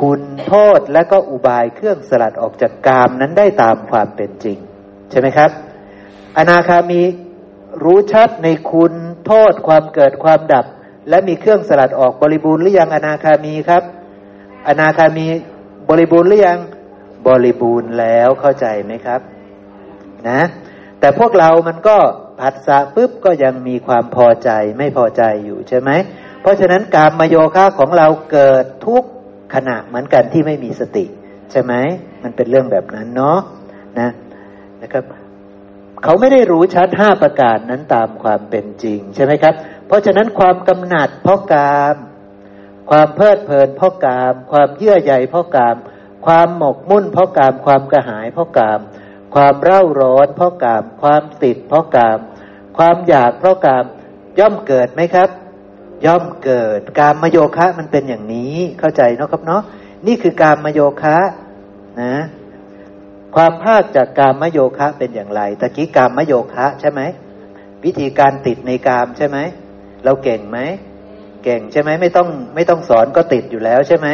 [0.00, 4.58] คุณโทษและก็อุบายเครื่องสลัดออกจากกามนั้นได้ตามความเป็นจริง
[5.10, 5.50] ใช่ไหมครับ
[6.36, 7.02] อนาคามี
[7.84, 8.92] รู้ชัดในคุณ
[9.26, 10.66] โทษความเกิดความดับ
[11.08, 13.82] และมีเครื่องสลัดออกบริบูรณ์หรือยังอนาคามีครับ
[14.68, 15.26] อนาคามี
[15.88, 16.58] บริบูรณ์หรือยัง
[17.26, 19.20] บริบูรณ์แล้วเข้าใจไหมครับ
[20.28, 20.42] นะ
[21.00, 21.96] แต่พวกเรามันก็
[22.40, 25.90] ผัสสะปุ๊บก็ยังมีความพอใจไม่พอใจอยู่ใช่ไหม
[26.40, 29.02] เพราะฉะนั้นการมโยคะของเราเกิดทุก
[29.54, 31.04] ขณะเหมือนกันที่ไม่มีสติ
[31.50, 31.74] ใช่ไหม
[32.22, 33.38] มันเป็นเรื่องแบบนั้นเนาะ
[33.98, 34.08] นะ
[34.82, 35.04] นะครับ
[36.02, 39.54] เขาไม่ได้รู้ชัดห้าประการนั้นตามความเป็นจริงใช่ไหมครับ
[39.86, 41.96] เพราะฉะนั้นความกำหนัดเพราะกาม
[42.90, 45.76] ความเพลิดเพลินเพราะกาม ความเยื่อใยเพราะกาม
[46.26, 48.80] ความหมกมุ่นเพราะกาม ความกระหายเพราะกาม
[49.34, 52.18] ความเร่าร้อนเพราะกาม ความติดเพราะกาม
[52.78, 53.84] ความอยากเพราะกาม
[54.38, 55.28] ย่อมเกิดไหมครับ
[56.06, 59.62] ย่อมเกิดการมโยคะมันเป็นอย่างนี้เข้าใจเนาะครับเนาะ
[60.06, 61.18] นี่คือการมโยคะ
[62.02, 62.14] นะ
[63.34, 67.00] ความภาคจากการมโยคะเป็นอย่างไรตะกี้การมโยคะใช่ไหม
[67.84, 69.38] วิธีการติดในกามใช่ไหม
[70.04, 70.58] เราเก่งไหม
[71.44, 74.08] เก่งใช่ไหมไม่ต้องไม่ต้องสอนก็ติดอยู่แล้วใช่ไหม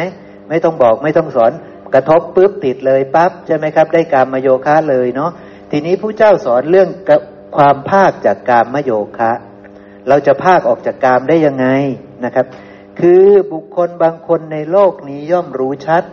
[0.49, 1.51] ไม่ต้องบอกไม่ต้องสอน
[1.93, 5.31] กระทบปุ๊บติดเลยปั๊บใช่ไหมครับ ได้การมโยคะเลยเนาะ
[5.71, 6.89] ทีนี้ผู้เจ้าสอนเรื่อง
[7.57, 9.31] ความภาคจากการมโยคะ
[10.07, 11.67] เราจะภาคออกจากกามได้ยังไง
[12.25, 12.45] นะครับ
[12.99, 16.03] คือบุคคลบางคนในโลกนี้ย่อมรู้ชัด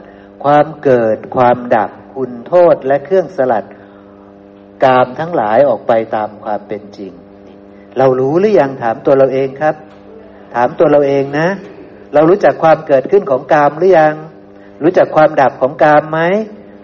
[0.45, 3.65] ความเกิดความดับ คุณโทษและเครื่องสลัด
[4.85, 7.13] กามทั้งหลายออกไปตามความเป็นจริง
[7.99, 9.75] เรารู้หรือยังถามตัวเราเองครับ
[10.55, 11.49] ถามตัวเราเองนะ
[12.15, 14.15] เรารู้จักความเกิดขึ้นของกามหรือยัง
[14.83, 16.21] รู้จักความดับของกามไหม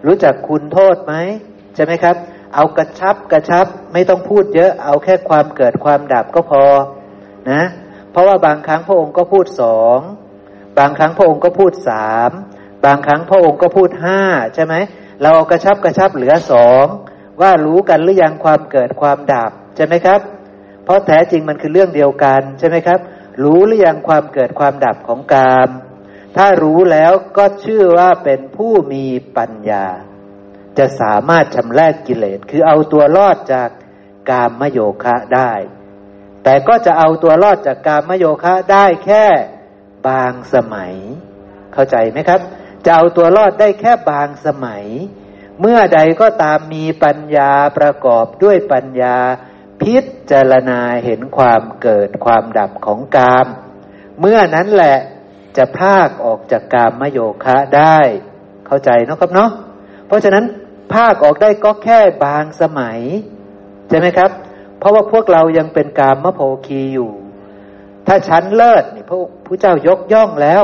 [0.06, 1.14] รู้จักคุณโทษไหม
[1.74, 2.16] ใช่ไหมครับ
[2.54, 6.64] เอากระชับกระชับไม่ต้องพูดเยอะเอาแค่ความเกิดความดับก็พอ
[7.50, 7.62] นะ
[8.10, 9.98] เพราะว่าบางครั้งพระองค์ก็พูดสอง
[10.78, 12.30] บางครั้งพระองค์ก็พูดสาม
[12.84, 14.20] บางครั้งพระองค์ก็พูดห้า
[14.54, 14.74] ใช่ไหม
[15.20, 16.84] เราเอากระชับกระชับเหลือสอง
[17.40, 20.20] ว่ารู้กันหรือยังความเกิดความดับใช่ไหมครับ
[20.84, 22.98] เพราะแท้จริงมันคือเรื่องเดียวกันใช่ไหมครับ
[23.44, 25.68] รู้หรือยังความเกิดความดับของกาม
[26.36, 29.04] ถ้ารู้แล้วก็ชื่อว่าเป็นผู้มี
[29.36, 29.86] ปัญญา
[30.78, 33.70] จะสามารถชำระกกิเลสคือเอาตัวรอดจาก
[34.30, 35.52] กามมโยคะได้
[36.44, 39.24] แต่ก็จะเอาตัวรอดจากกามมโยคะได้แค่
[40.06, 40.94] บางสมัย
[41.72, 42.40] เข้าใจไหมครับ
[42.84, 44.84] จะเอาตัวรอดได้แค่บางสมัย
[45.60, 49.16] เมื่อใดก็ตามมีปัญญาประกอบด้วยปัญญา
[49.82, 49.96] พิ
[50.30, 53.46] จารณาเห็นความเกิดความดับของกาม
[54.20, 54.96] เมื่อนั้นแหละ
[55.56, 57.98] จะพากออกจากกามมโยคะได้
[58.66, 59.50] เข้าใจนะครับเนาะ
[60.06, 60.44] เพราะฉะนั้น
[60.94, 63.00] ภาคออกได้ก็แค่บางสมัย
[63.88, 64.30] ใช่ไหมครับ
[64.78, 67.10] เพราะว่าพวกเรายังเป็นกามมโภคีอยู่
[68.06, 70.62] ถ้าชั้นเลิศนี่พระผู้เจ้ายกย่องแล้ว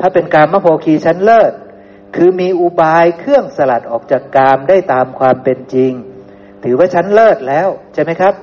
[0.00, 1.52] ถ้าเป็นการมโภคีชั้นเลิศ
[2.16, 5.92] คือมีอุบายเครื่องสลัดออกจากกามได้ตามความเป็นจริง
[6.64, 8.34] ถือว่าชั้นเลิศแล้วใช่ไหมครับ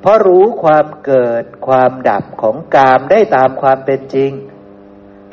[0.00, 4.30] เพราะรู้ความเกิดความดับของกามได้ตามความเป็นจริง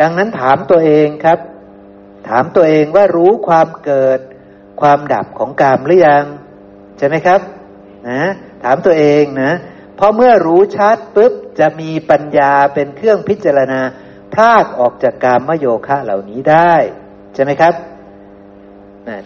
[0.01, 1.39] ดังนั้นถามตัวเองครับ
[2.29, 4.19] ถามตัวเองว่ารู้ความเกิด
[4.81, 6.25] ความดับของกามหรือยัง
[6.97, 7.41] ใช่ไหมครับ
[8.09, 8.23] นะ
[8.63, 9.51] ถามตัวเองนะ
[9.95, 13.81] เพราะเมื่อรู้ชัดปุ๊บจะมีปัญญาเป็นเครื่องพิจารณา
[14.33, 16.73] พลากออกจากการมโยคะเหล่านี้ได้
[17.33, 17.73] ใช่ไหมครับ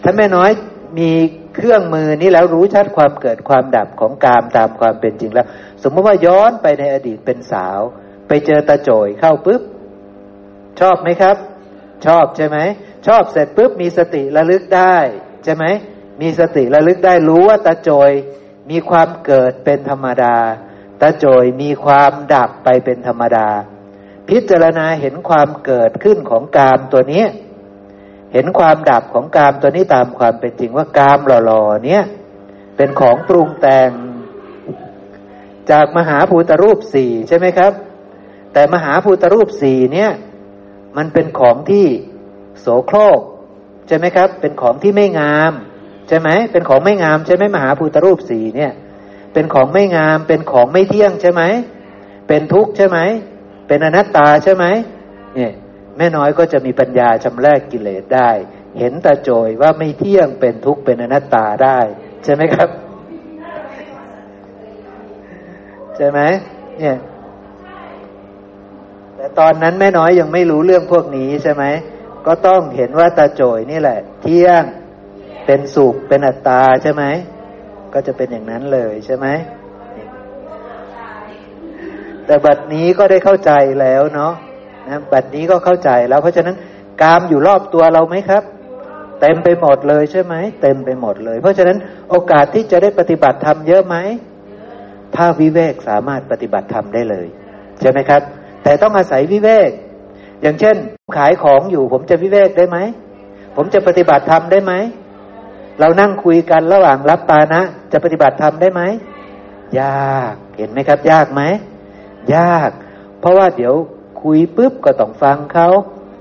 [0.02, 0.50] ถ้าแม่น้อย
[0.98, 1.10] มี
[1.54, 5.46] เครื่องมือนี้แล้วรู้ชัดความเกิดความดับของกามตามความเป็นจริงแล้ว
[5.82, 7.80] สมมติว่าย้อนไปในอดีตเป็นสาว
[8.28, 9.62] ไปเจอตาโจยเข้าปุ๊บ
[10.80, 11.36] ชอบไหมครับ
[12.06, 12.58] ชอบใช่ไหม
[13.06, 14.96] ชอบเสร็จปุ๊บมีสติระลึกได้
[15.44, 15.64] ใช่ไหม
[16.20, 18.10] มีสติระลึกได้รู้ว่าตาโจย
[18.70, 20.36] มีความเกิดเป็นธรรมดา
[21.00, 23.48] ตาโจยมีความดับไปเป็นธรรมดา
[24.28, 27.24] พิจารณาเห็นความเกิดขึ้นของกามตัวนี้
[28.32, 32.04] เห็นความดับของกามตัวนี้ตามความเป็นจริงว่ากามหล่อๆเนี้ย
[32.76, 33.90] เป็นของปรุงแต่ง
[35.70, 37.72] จากมหาภูตรูปสี่ใช่ไหมครับ
[38.52, 40.10] แต่มหาภูตรูปสี่เนี่ย
[40.96, 41.86] มันเป็นของที่
[42.60, 43.20] โสโครก
[43.88, 45.52] ใช่ไหมครับ เป็นของที่ไม่งาม
[46.08, 48.72] ใช่ไหมเป็นของไม่งามใช่ไหมมหาภูตรูปสี่เนี่ย
[49.32, 51.42] เป็นของไม่งาม เป็นของไม่เที่ยงใช่ไหม
[52.28, 52.98] เป็นทุกข์ใช่ไหม
[53.66, 54.64] เป็นอนัตตาใช่ไหม
[55.34, 55.52] เนี่ย
[55.96, 58.30] แม่น้อยก็จะมีปัญญาชำระกกิเลสได้
[58.78, 61.78] เห็นตาโจยว่าไม่เที่ยงเป็นทุกข์เป็นอนัตตาได้
[62.24, 62.68] ใช่ไหมครับ
[65.96, 66.20] ใช่ไหม
[66.78, 66.96] เนี่ย
[69.16, 71.64] แต่ตอนนั้นแม่น้อยยังไม่รู้เรื่องพวกนี้ใช่ไหม
[72.26, 74.62] ก็ต้องเห็นว่าตาโจยนี่แหละ เที่ยง
[75.46, 77.04] เป็นสุขเป็นอัตตาใช่ไหม
[77.92, 79.26] ก็จะเป็นอย่างนั้นเลยใช่ไหม
[82.26, 84.32] แต่บัดนี้ก็ได้เข้าใจแล้วเนาะ
[84.88, 86.56] นะบัดนี้ก็เข้าใจแล้ว เพราะฉะนั้น
[87.02, 88.42] กามอยู่รอบตัวเราไหมครับ
[89.20, 91.78] เต็มไปหมดเลยใช่ไหมเต็มไปหมดเลย เพราะฉะนั้น
[92.10, 93.96] โอกาสที่จะได้ปฏิบัติธรรมเยอะไหม
[95.16, 97.26] ถ้าวิเวกสามารถปฏิบัติธรรมได้เลย
[97.80, 98.22] ใช่ไหมครับ
[98.64, 99.70] แต่ต้องอาศัยวิเวก
[100.42, 100.76] อย่างเช่น
[101.16, 102.78] ขายของอยู่ ผมจะวิเวกได้ไหม
[103.56, 104.72] ผมจะปฏิบัติธรรมได้ไหม
[105.80, 107.62] เรานั่งคุยกันระหว่างรับปานะ
[107.92, 108.82] จะปฏิบัติธรรมได้ไหม
[109.80, 111.42] ยากเห็นไหมครับ ยากไหม
[112.34, 112.70] ยาก
[113.20, 113.74] เพราะว่าเดี๋ยว
[114.22, 115.68] คุยปุ๊บก็ต้องฟังเขา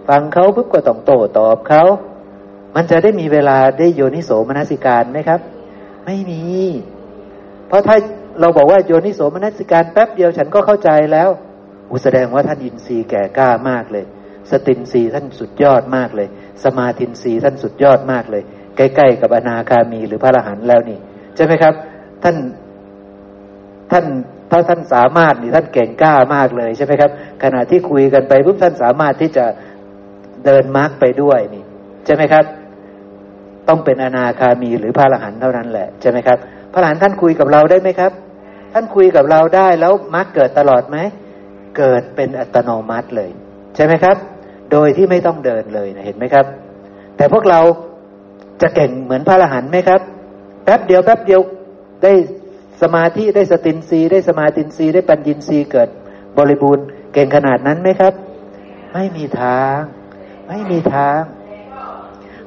[0.09, 1.83] ฟังเขาปุ๊บก็ต้องโต้ตอบเขา
[2.75, 5.39] มันจะได้มีเวลาได้โยนิโสมนสิการไหมครับ
[6.05, 6.41] ไม่มี
[7.67, 7.95] เพราะถ้า
[8.39, 11.29] เราบอกว่าโยนิโสมนสิการแป๊บเดียวฉันก็เข้าใจแล้ว
[11.91, 14.05] อุแสดงว่าท่านอินทรีย์แก่กล้ามากเลย
[14.51, 16.27] สตินทรีย์ท่านสุดยอดมากเลย
[16.63, 18.43] สมาธินทรีย์ท่านสุดยอดมากเลย
[18.77, 20.99] ใกล้ๆกับอนาคามีหรือพระอรหันต์แล้วนี่
[21.35, 21.73] ใช่ไหมครับ
[22.23, 22.35] ท่าน
[23.91, 24.05] ท่าน
[24.51, 27.11] ถ้าท่านสามารถนี่ท่านเก่งกล้ามากเลยใช่ไหมครับ
[27.43, 29.45] ขณะที่คุยกันไปปุ๊บท่านสามารถที่จะ
[30.45, 31.63] เดินมรรคไปด้วยนี่
[32.05, 32.45] ใช่ไหมครับ
[33.67, 36.37] ต้องเป็นอนาคามีหรือพระอรหันต์เท่านั้นแหละใช่ไหมครับ
[36.73, 38.11] พระอรหันต์ท่านคุยกับเราได้ไหมครับ
[38.73, 40.97] ท่านคุยกับเราได้แล้วมรรคเกิดตลอดไหม
[41.77, 43.29] เกิดเป็นอัตโนมัติเลย
[43.75, 44.17] ใช่ไหมครับ
[44.71, 46.45] โดยที่ไม่ต้องเดินเลยนะเห็นไหมครับ
[47.17, 47.59] แต่พวกเรา
[48.61, 50.01] จะเก่งเหมือนพระอรหันต์ไหมครับ
[50.63, 51.41] แป๊บเดียวแป๊บเดียว
[52.03, 52.11] ได้
[52.81, 55.89] สมาธิได้สตินทรีย์ได้สมาธินทรีย์ได้ปัญญินทรีย์เกิด
[56.37, 58.13] บริบูรณ์เก่งขนาดนั้นไหมครับ
[58.93, 59.77] ไม่มีทาง
[60.47, 61.19] ไม่มีทาง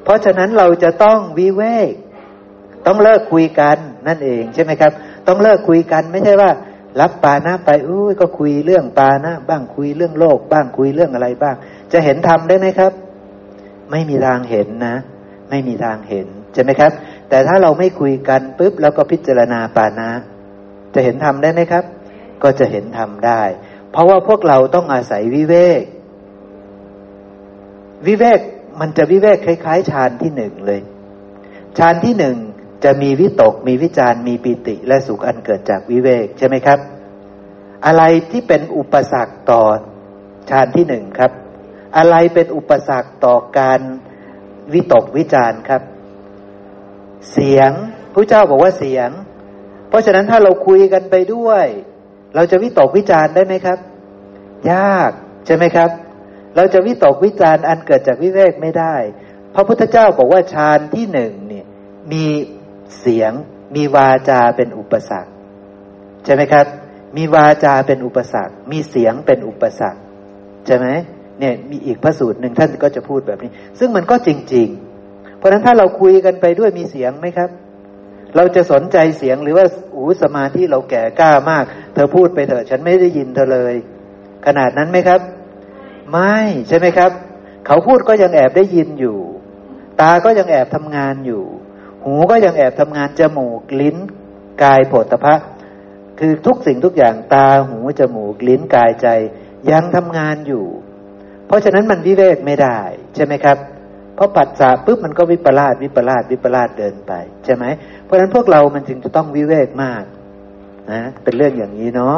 [0.03, 1.91] เพราะฉะนั้นเราจะต้องวิเวก
[2.85, 4.91] ต้องเลิกคุยกันนั่นเองใช่ไหมครับ
[5.27, 6.51] ต้องเลิกคุยกันไม่ใช่ว่า
[6.99, 11.55] รับปานะไปอุ้ยก็คุยเรื่องปานะบ้างคุยเรื่องโลก บ้างคุยเรื่องอะไรบ้าง
[11.91, 12.91] จะเห็นธรรมได้ไหมครับ
[13.91, 14.95] ไม่มีทางเห็นนะ
[15.49, 16.91] ไม่มีทางเห็นใช่ไหมครับ
[17.29, 20.09] แต่ถ้าเราไม่คุยกันปุ๊บแล้วก็พิจารณาปานะ
[20.93, 21.83] จะเห็นธรรมได้ไหมครับ
[22.43, 23.41] ก็จะเห็นธรรมได้
[23.91, 25.81] เพราะว่าพวกเราต้องอาศัยวิเวก
[28.07, 28.39] วิเวก
[28.79, 30.81] มันจะวิเวกคล้าย ๆ ฌานที่หนึ่งเลย
[31.77, 32.37] ฌานที่หนึ่ง
[32.83, 36.79] จะมีวิตก มีวิจารมีปิติ และสุขอันเกิดจากวิเวกใช่ไหมครับ
[37.85, 39.61] อะไรที่เป็นอุปสรรคต่อ
[40.49, 41.31] ฌานที่หนึ่งครับ
[41.97, 43.79] อะไรเป็นอุปสรรคต่อการ
[44.73, 45.81] วิตกวิจารครับ
[47.33, 47.71] เสียง
[48.13, 49.09] พระเจ้าบอกว่าเสียง
[49.89, 51.65] เพราะฉะนั้นถ้าเราคุยกันไปด้วย
[52.35, 53.77] เราจะวิตกวิจารได้ไหมครับ
[54.71, 55.11] ยาก
[55.45, 55.89] ใช่ไหมครับ
[56.55, 58.95] เราจะวิตกวิจารอันเกิดจากวิเวกไม่ได้
[59.55, 61.65] พระพุทธเจ้าบอกว่าฌานที่หนึ่งเนี่ย
[62.11, 62.25] มี
[62.99, 63.31] เสียง
[63.75, 65.31] มีวาจาเป็นอุปสรรค
[66.25, 66.65] ใช่ไหมครับ
[67.17, 70.01] มีวาจาเป็นอุปสรรค มีเสียงเป็นอุปสรรค
[70.65, 70.87] ใช่ไหม
[71.39, 74.88] เนี่ยมีอีกพระสูตรหนึ่งท่านก็จะพูดแบบนี้ ซึ่งมันก็จริง ๆ
[75.39, 77.49] เพราะฉะนั้นถ้าเราคุยกันไปด้วยมีเสียงไหมครับ
[78.35, 83.75] เราจะสนใจเสียงหรือว่าอูสมาธิเราแก่กล้ามาก เธอพูดไปเถอะฉันไม่ได้ยินเธอเลย
[84.45, 85.21] ขนาดนั้นไหมครับ
[86.11, 87.11] ไม่ใช่ไหมครับ
[87.65, 89.19] เขาพูดก็ยังแอบได้ยินอยู่
[90.01, 91.43] ตาก็ยังแอบทำงานอยู่
[92.03, 93.97] หูก็ยังแอบทำงานจมูกลิ้น
[94.63, 95.35] กายโผฏฐะ
[96.19, 99.07] คือทุกสิ่งทุกอย่างตาหูจมูกลิ้นกายใจ
[99.71, 100.65] ยังทำงานอยู่
[101.47, 102.79] เพราะฉะนั้นมันวิเวกไม่ได้
[103.15, 103.57] ใช่ไหมครับ
[104.19, 107.13] เพราะปัจจาปุ๊บมันก็วิปลาสวิปลาสวิปลาสเดินไป
[107.45, 107.65] ใช่ไหม
[108.03, 110.03] เพราะฉะนั้นพวกเรามันจึงจะต้องวิเวกมาก
[110.91, 112.17] นะเป็นเรื่องอย่างนี้เนาะ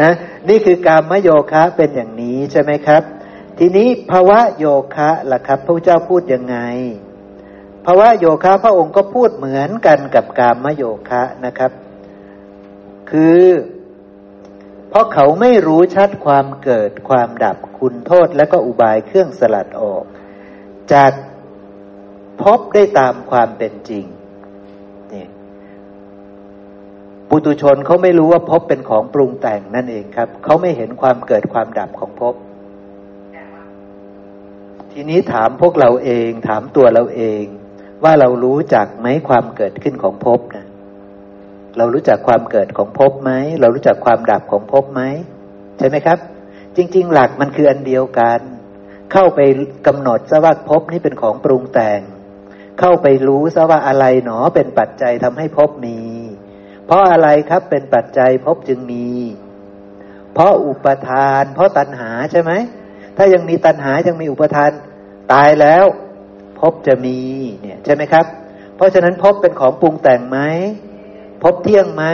[0.00, 0.10] นะ
[0.48, 3.02] นี่คือการมโยคะเป็นอย่างนี้ใช่ไหมครับ
[3.58, 6.56] ทีนี้ภาวะโยคะล่ะครับ พระเจ้าพูดยังไง
[7.86, 11.70] ภาวะโยคะพระองค์ก็พูดเหมือนกันกับกามโยคะนะครับ
[13.10, 13.40] คือ
[14.94, 20.04] เพราะเขาไม่รู้ชัดความเกิดความดับคุณโทษและก็อุบายเครื่องสลัดออก
[20.92, 21.12] จาก
[22.42, 24.04] พบได้ตามความเป็นจริง
[25.12, 25.26] นี่
[27.28, 32.34] ปุตุชนเขาไม่รู้ว่าพบเป็นของปรุงแต่งนั่นเองครับ เขาไม่เห็นความเกิดความดับของพบ
[34.92, 37.44] ทีนี้ถามพวกเราเอง ถามตัวเราเอง
[38.04, 40.63] ว่าเรารู้จักไหมความเกิดขึ้นของภพนะ
[41.76, 45.02] เรารู้จักความเกิดของภพไหมเรารู้จักความดับของภพไหม
[45.78, 46.18] ใช่ไหมครับ
[46.76, 48.40] จริง ๆ หลักมันคืออันเดียวกัน
[49.12, 49.40] เข้าไป
[49.86, 52.00] กำหนดซะว่าภพนี้เป็นของปรุงแต่ง
[52.80, 56.00] เข้าไปรู้ซะว่าอะไรหนอเป็นปัจจัยทำให้ภพมี
[56.86, 59.08] เพราะอะไรครับเป็นปัจจัยภพจึงมี
[60.34, 62.52] เพราะอุปทาน เพราะตัณหาใช่ไหม
[63.16, 64.70] ถ้ายังมีตัณหายังมีอุปทาน
[65.32, 65.84] ตายแล้ว
[66.60, 67.18] พบจะมี
[67.60, 68.26] เนี่ยใช่ไหมครับ
[68.76, 70.38] เพราะฉะนั้นพบเป็นของปรุงแต่งไหม
[71.44, 72.04] พบเที่ยงไหม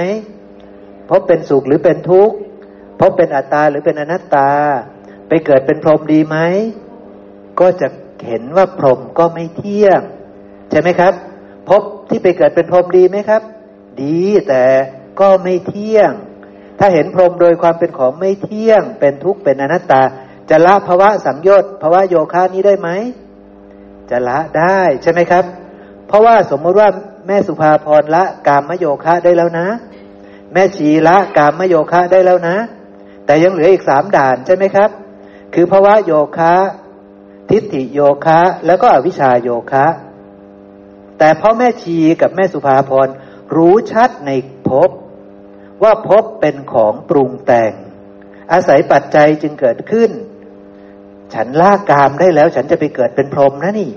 [1.10, 2.36] พบเป็นสุขหรือเป็นทุกข์
[3.00, 4.50] พบเป็นอัตตาหรือเป็นอนัตตา
[5.28, 6.36] ไปเกิดเป็นพรหมดีไหม
[7.60, 7.88] ก็จะ
[8.26, 10.00] เห็นว่าพรหมก็ไม่เที่ยง
[10.70, 11.12] ใช่ไหมครับ
[11.68, 13.42] พบที่ไปเกิดเป็นพรหมดีไหมครับ
[14.02, 14.64] ดีแต่
[15.20, 16.10] ก็ไม่เที่ยง
[16.78, 20.02] ถ้าเห็นพรหมโดยความเป็นของไม่เที่ยง เป็นทุกข์เป็นอนัตตา
[20.50, 22.88] จะละภาวะสังโยชน์ภาวะโยคะนี้ได้ไหม
[24.10, 25.44] จะละได้ใช่ไหมครับ
[26.06, 26.88] เพราะว่าสมมติว่า
[27.26, 29.66] แม่สุภาพรละกามมโยคะได้แล้วนะ
[30.52, 32.56] แม่ชีละกามมโยคะได้แล้วนะ
[33.26, 34.90] แต่ยังเหลืออีกสามด่านใช่ไหมครับ
[35.54, 36.54] คือภาวะโยคะ
[37.50, 39.86] ทิฏฐิโยคะ แล้วก็อวิชชาโยคะ
[41.18, 43.08] แต่พ่อแม่ชีกับแม่สุภาพร
[43.56, 44.30] รู้ชัดใน
[44.68, 44.90] ภพ
[45.82, 47.72] ว่าพบเป็นของปรุงแต่ง
[48.52, 50.10] อาศัยปัจจัยจึงเกิดขึ้น
[51.34, 53.90] ฉันลากกามได้แล้ว ฉันจะไปเกิดเป็นพรหมนะนี่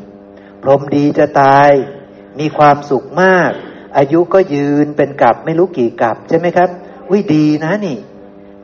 [0.64, 1.70] พรหมดีจะตาย
[2.40, 3.52] มีความสุขมาก
[3.98, 6.70] อายุก็ยืนเป็นกับไม่รู้กี่กับใช่ไหมครับ
[7.12, 7.98] วิดีนะนี่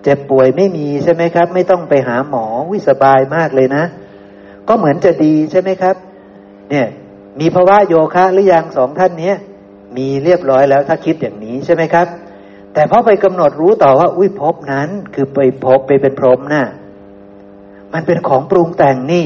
[0.03, 3.83] เจ็บป่วยไม่มีใช่ไหมครับ ไม่ต้องไปหาหมอวิสบายมากเลยนะ
[4.67, 5.95] ก็เหมือนจะดีใช่ไหมครับ
[6.69, 6.87] เนี่ย
[7.39, 9.35] มีภาวะโยคะหรือยังสองท่านเนี้ย
[9.97, 12.07] มีเรียบร้อยแล้วถ้าคิดอย่างนี้ใช่ไหมครับ
[12.73, 16.65] แต่พอไปกำหนดรู้ต่อว่า อุ้ยพบนั้นคือไปพบไปเป็นพรหมนะ่ะ
[17.93, 19.25] มันเป็นของปรุงแต่งนี่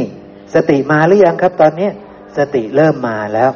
[0.53, 1.89] สติมาหรือยังครับ ตอนนี้
[2.37, 3.51] สติเริ่มมาแล้ว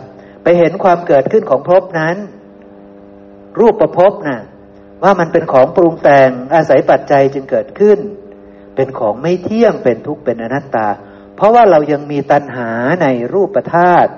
[0.50, 2.18] ไปเห็นความเกิดขึ้นของภพนั้น
[3.60, 4.42] รูปประพบนะ่ะ
[5.04, 7.98] ว่ามันเป็นของปรุงแต่งอาศัยปัจจัยจึงเกิดขึ้น
[8.76, 10.88] เป็นของไม่เที่ยงเป็นทุกข์เป็นอนัตตา
[11.36, 12.70] เพราะว่าเรายังมีตัณหา
[13.04, 14.12] ในรูปธาตุ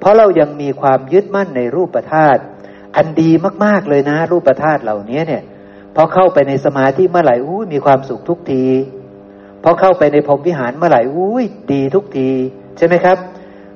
[0.00, 2.40] เพราะเรายังมีความยึดมั่นในรูปธาตุ
[2.96, 3.30] อันดี
[3.64, 5.42] มาก ๆ เลยนะ รูปธาตุเหล่านี้เนี่ย
[5.94, 8.64] พอเข้าไปในสมาธิเมื่อไหร่อู้มีความสุขทุกที
[9.62, 12.30] พอเข้าไปในพรมวิหารเมื่อไหร่อุ้ยดีทุกที
[12.76, 13.18] ใช่ไหมครับ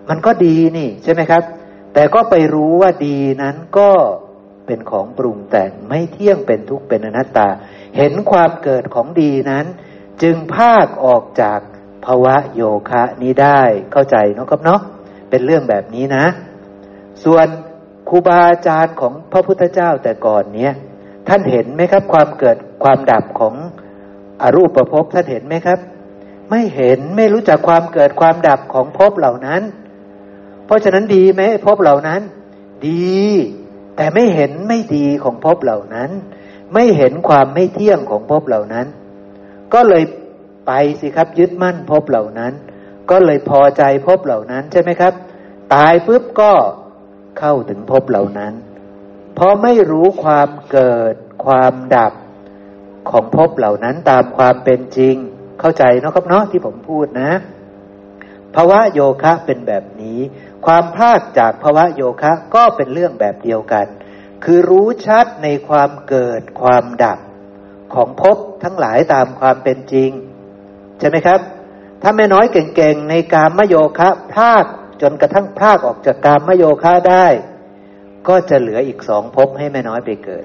[0.08, 1.44] มันก็ดีนี่ ใช่ไหมครับ
[1.94, 3.90] แต่ก็ไปรู้ว่าดีนั้นก็
[4.66, 7.48] เป็นของปรุงแต่งไม่เที่ยงเป็นทุกข์เป็นอนัตตา
[7.96, 9.66] เห็นความเกิดของดีนั้น
[10.22, 11.60] จึงภาคออกจาก
[12.04, 13.60] ภาวะโยคะนี้ได้
[13.92, 14.80] เข้าใจเนาะครับเนาะ
[15.30, 16.24] เป็นเรื่องแบบนี้นะ
[17.24, 17.46] ส่วน
[18.08, 20.72] ครูบาอาจารย์ของพระพุทธเจ้าแต่ก่อนเนี้ย
[21.28, 23.54] ท่านเห็นไหมครับ ความเกิดความดับของ
[24.42, 25.78] อรูปประพบท่านเห็นไหมครับ
[26.50, 29.62] ไม่เห็นไม่รู้จักความเกิดความดับของภพเหล่านั้น
[30.68, 32.20] เพราะฉะนั้นดีไหมภพเหล่านั้น
[32.88, 33.22] ดี
[33.96, 36.10] แต่ไม่เห็นไม่ดีของภพเหล่านั้น
[36.74, 38.86] ไม่เห็นความไม่เที่ยงของภพเหล่านั้น
[39.74, 40.04] ก็เลย
[40.66, 42.52] ไปสิครับยึดมั่นภพเหล่านั้น
[43.10, 45.12] ก็เลยพอใจภพเหล่านั้นใช่ไหมครับ
[45.74, 46.52] ตายปุ๊บก็
[47.38, 48.52] เข้าถึงภพเหล่านั้น
[49.34, 52.12] เพราะไม่รู้ความเกิดความดับ
[53.10, 55.16] ของภพเหล่านั้นตามความเป็นจริง
[55.60, 57.30] เข้าใจเนาะครับเนาะที่ผมพูดนะ
[58.60, 60.20] ภาวะโยคะเป็นแบบนี้
[60.66, 63.86] ความพลาดจากภาวะโยคะก็เป็นเรื่องแบบเดียวกัน
[64.44, 67.18] คือรู้ชัดในความเกิดความดับ
[67.94, 70.10] ของภพทั้งหลายตามความเป็นจริง
[70.98, 71.40] ใช่ไหมครับ
[72.02, 74.64] ถ้าแม่น้อยเก่งๆในการมโยคะพลาด
[75.02, 77.26] จนกระทั่งพลาดออกจากการมโยคะได้
[78.28, 80.44] ก็จะเหลืออีกสองภพให้แม่น้อยไปเกิด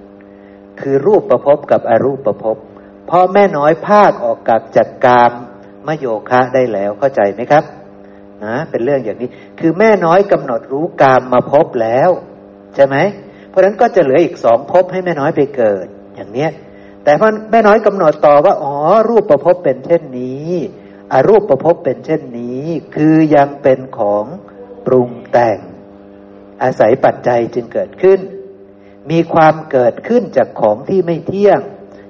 [0.80, 2.58] คือรูปประภพกับอรูปประภพ
[3.08, 5.30] เพราะแม่น้อยพลาดออกจากจัดการ
[5.88, 7.83] มโยคะได้แล้วเข้าใจไหมครับ
[8.44, 9.30] นะ เป็นเรื่องอย่างนี้
[9.60, 12.10] คือแม่น้อยกำหนดรู้กามมาพบแล้ว
[12.76, 12.96] ใช่ไหม
[13.50, 16.52] เพราะฉะนั้นก็จะเหลืออีกสองพบให้แม่น้อยไปเกิด อย่างเนี้ย
[17.04, 18.76] แต่พอแม่น้อยกำหนดต่อว่าอ๋อ
[19.10, 20.50] รูปประพบเป็นเช่นนี้
[21.14, 22.64] อรูปประพบเป็นเช่นนี้
[22.96, 24.26] คือยังเป็นของ
[24.86, 25.58] ปรุงแต่ง
[26.64, 28.20] อาศัยปัจจัยจึงเกิดขึ้น
[29.12, 31.60] มีความเกิดขึ้นจากของที่ไม่เที่ยง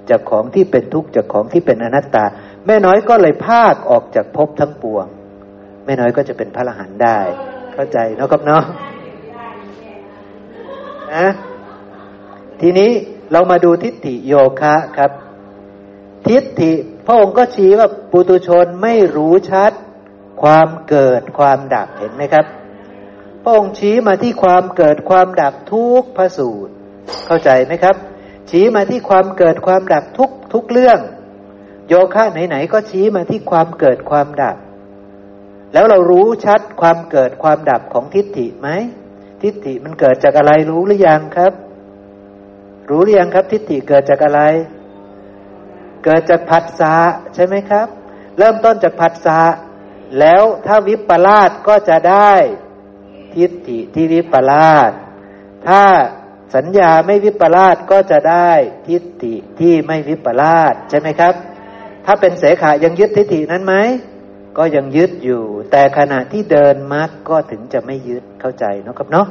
[0.09, 2.25] จากของที่เป็นทุกข์จากของที่เป็นอนัตตา
[2.65, 5.05] แม่น้อยก็เลยพากออกจากภพทั้งปวง
[5.85, 7.19] ไม่น้อยก็จะเป็นพระอรหันต์ได้
[7.73, 8.63] เข้าใจเนาะครับเนาะ
[11.13, 11.27] นะ
[12.61, 12.91] ทีนี้
[13.31, 15.11] เรามาดูทิฏฐิโยคะครับ
[16.27, 16.73] ทิฏฐิ
[17.05, 19.71] พระองค์ก็ชี้ว่าปุตุชนไม่รู้ชัด
[20.43, 22.45] ความเกิดความดับเห็นไหมครับ
[23.43, 26.73] พระองค์ชี้มาที่ความเกิดความดับทุกพระสูตร
[27.27, 27.95] เข้าใจไหมครับ
[28.49, 30.99] ชี้มาที่ความเกิดความดับทุกทุกเรื่อง
[31.87, 34.57] โยคะไหนๆก็ชี้มาที่ความเกิดความดับ
[35.73, 38.69] แล้วเรารู้ชัดความเกิดความดับของทิฏฐิไหม
[39.41, 41.53] ทิฏฐิมันเกิดจากอะไรรู้หรือยังครับ
[42.89, 44.41] รู้หรือยังครับ ทิฏฐิเกิดจากอะไร
[46.03, 46.95] เกิดจากผัสสะ
[47.33, 47.87] ใช่ไหมครับ
[48.37, 49.41] เริ่มต้นจากผัสสะ
[50.19, 52.33] แล้วถ้าวิปลาสก็จะได้
[53.35, 54.91] ทิฏฐิที่วิปลาส
[55.67, 55.83] ถ้า
[56.55, 58.51] สัญญาไม่วิปลาสก็จะได้
[58.87, 61.33] ทิฏฐิที่ไม่วิปลาสใช่ไหมครับ
[62.05, 63.75] ถ้าเป็นเสขายังยึดทิฏฐินั้นไหม
[64.57, 69.27] ก็ยังยึดอยู่ แต่ขณะที่เดินมรรคก็ถึงจะไม่ยึดเข้าใจนะครับเนาะ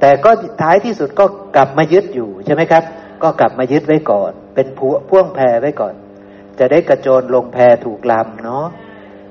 [0.00, 0.30] แต่ก็
[0.62, 1.24] ท้ายที่สุดก็
[1.56, 2.82] กลับมายึดอยู่ใช่ไหมครับ
[3.22, 4.66] ก็กลับมายึดไว้ก่อน เป็น
[5.08, 5.94] พ่วงแพรไว้ก่อน
[6.58, 8.66] จะได้กระโจนลงแพรถูกลำเนาะ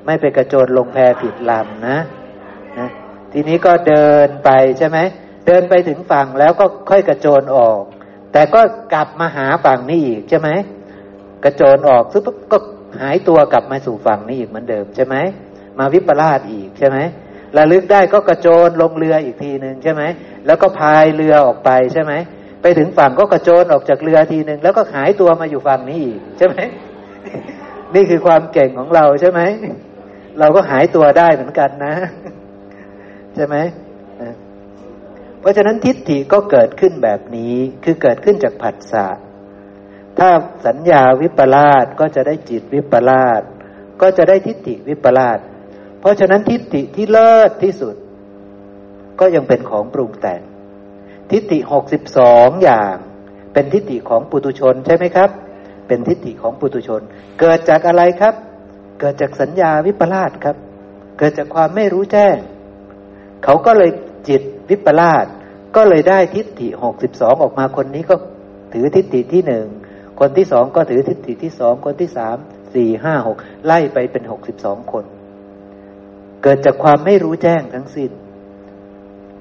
[0.05, 1.97] ไม่ไปกระโจนลงแพรผิดลำนะ
[2.80, 2.89] นะ
[3.34, 4.97] ทีนี้ก็เดินไปใช่ไหม
[5.47, 7.82] เดินไปถึงฝั่งแล้วก็ค่อยกระโจนออก
[8.34, 8.61] แต่ก็
[8.93, 10.49] กลับมาหาฝั่งนี้อีกใช่ไหม
[11.43, 12.57] กระโจนออกซึ๊บก็
[13.01, 15.15] หายตัวกลับมาสู่ฝั่งนี้อีกเหมือนเดิมใช่ไหม
[15.79, 16.97] มาวิปลาสอีกใช่ไหม
[17.57, 20.01] ระลึกได้ก็กระโจนลงเรืออีกทีหนึ่งใช่ไหม
[20.45, 22.13] แล้วก็พายเรือออกไปใช่ไหม
[22.61, 26.57] ไปถึงฝั่งก็กระโจนออกจากเรือทีหนึ่งแล้วก็หายตัวมาอยู่ฝั่งนี้อีกใช่ไหม
[27.95, 29.41] นี่คือความเก่งของเราใช่ไหม
[30.39, 31.95] เราก็หายตัวได้เหมือนกันนะ
[33.35, 33.55] ใช่ไหม
[35.39, 39.07] เพราะฉะนั้นทิฏฐิก็เกิดขึ้นแบบนี้คือเกิดขึ้นจากผัสสะ
[40.24, 40.34] ถ้า
[40.67, 43.41] สัญญาวิปลาสก็จะได้จิตวิปลาส
[44.01, 45.39] ก็จะได้ทิฏฐิวิปลาส
[45.99, 47.95] เพราะฉะนั้นทิฏฐิที่เลิศที่สุด
[49.19, 50.41] ก็ยังเป็นของปรุงแต่ง
[51.32, 52.95] ทิฏฐิหกสิบสองอย่าง
[53.53, 55.30] เป็นทิฏฐิของปุตุชนใช่ไหมครับ
[55.88, 57.01] เป็นทิฏฐิของปุตุชน
[57.39, 58.36] เกิดจากอะไรครับ
[58.99, 60.55] เกิดจากสัญญาวิปลาสครับ
[61.17, 62.38] เกิดจากความไม่รู้แจ้ง
[63.43, 63.91] เขาก็เลย
[64.30, 65.26] จิตวิปลาส
[65.76, 68.15] ก็เลยได้ทิฏฐิหกสิบสองออกมาคนนี้ก็
[68.74, 69.67] ถือทิฏฐิที่หนึ่ง
[70.24, 72.38] คนที่สองก็ถือทิฏฐิที่สองคนที่สาม
[72.76, 75.03] สี่ห้าหกไล่ไปเป็นหกสิบสองคน
[76.43, 78.11] เกิดจากความไม่รู้แจ้งทั้งสิ้น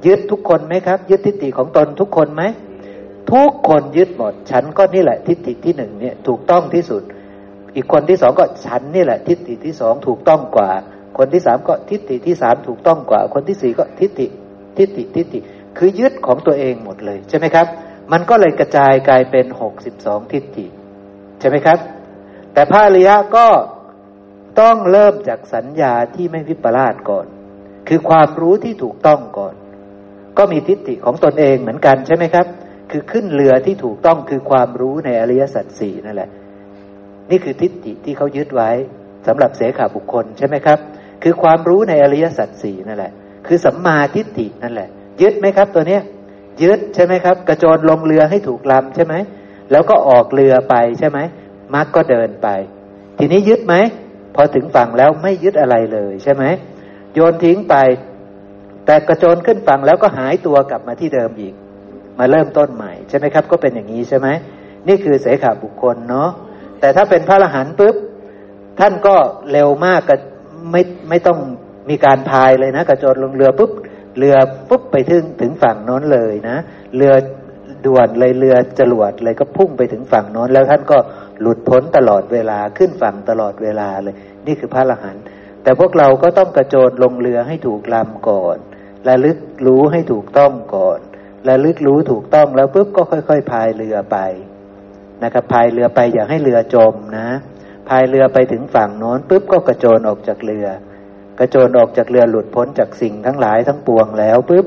[0.07, 2.43] ยึดทุกคนไหมครับ ยึดทิฏฐิของตนทุกคนไหม
[3.33, 7.03] ทุกคนยึดหมด ฉันก็นี่แหละทิฏฐิที่หนึ่งเนี่ยถูกต้องที่สุด
[7.75, 10.71] อีกคนที่สองก็ฉันนี่แหละ ทิฏฐิที่สองถูกต้องกว่า
[11.19, 14.27] คนที่สามก็ทิฏฐิที่สามถูกต้องกว่า คนที่สี่ก็ทิฏฐิ
[14.77, 15.39] ทิฏฐิทิฏฐิ
[15.79, 17.69] คือยึดของตัวเองหมดเลยใช่ไหมครับ
[18.13, 20.67] มันก็เลยกระจายกลายเป็นหกสิบสองทิฏฐิ
[21.41, 21.79] ใช่ไหมครับ
[22.53, 23.47] แต่พระอริยะก็
[24.61, 27.27] ต้องเริ่มจากสัญญาที่ไม่วิปลาสก่อน
[27.89, 29.55] คือความรู้ที่ถูกต้องก่อน
[30.39, 32.47] ก็มีทิฏฐิของตนเองเหมือนกันใช่ไหมครับ
[32.91, 36.31] คือขึ้นเรือที่ถูกต้องคือความรู้ในอริยสัจสี่นั่นแหละ
[37.31, 38.71] นี่คือทิฏฐิที่เขายึดไว้
[39.27, 40.79] สำหรับเสขาบุคคลใช่ไหมครับ
[41.23, 43.13] คือความรู้ในอริยสัจสี่นั่นแหละ
[43.47, 44.89] คือสัมมาทิฏฐินั่นแหละ
[45.23, 46.03] ยึดไหมครับตัวเนี้ย
[46.63, 49.15] ยึดใช่ไหมครับ กระโจนลงเรือให้ถูกลำใช่ไหม
[49.71, 51.19] แล้วก็ออกเรือไปใช่ไหม
[51.75, 52.49] มักก็เดินไป
[53.19, 53.75] ทีนี้ยึดไหม
[54.35, 56.45] พอถึงฝั่งแล้วไม่ยึดอะไรเลยใช่ไหม
[57.15, 57.75] โยนทิ้งไป
[58.87, 61.55] แต่กระโจนขึ้นฝั่งแล้วก็หายตัวกลับมาที่เดิมอีก
[62.19, 64.29] มาเริ่มต้นใหม่ใช่ไหมครับ ก็เป็นอย่างนี้ใช่ไหม
[64.89, 66.31] นี่คือเสขาบุคคลเนาะ
[66.81, 67.97] แต่ถ้าเป็นพระอรหันต์ปุ๊บ
[68.79, 69.17] ท่านก็
[69.53, 70.15] เร็วมากก็
[70.73, 71.39] ไม่ไม่ต้อง
[71.91, 73.71] มีการพายเลยนะ กระโจนลงเรือปุ๊บ
[74.19, 74.37] เรือ
[74.69, 76.57] ปุ๊บไปถึงถึงฝั่งโน้นเลยนะ
[76.97, 77.13] เรือ
[77.87, 80.99] ด่วนเลยเรือจรวดเลยก็พุ่งไปถึงฝั่งโน้น แล้วท่านก็
[81.41, 84.15] หลุดพ้นตลอดเวลาขึ้นฝั่งตลอดเวลาเลย
[84.47, 85.23] นี่คือพระอรหันต์
[85.63, 88.57] แต่พวกเราก็ต้องกระโจนลงเรือให้ถูกลำก่อน
[89.09, 90.99] ระลึกรู้ให้ถูกต้องก่อน
[91.49, 94.19] ระลึกรู้ถูกต้องแล้วปุ๊บก็ค่อยๆพายเรือไป
[95.23, 97.29] นะครับพายเรือไปอย่าให้เรือจมนะ
[97.89, 100.67] พายเรือไปถึงฝั่งโน้นปุ๊บก็กระโจนออกจากเรือ
[101.43, 104.67] กระโจนออกจากเรือหลุดพ้นจากสิ่งทั้งหลายทั้งปวงแล้วปุ๊บ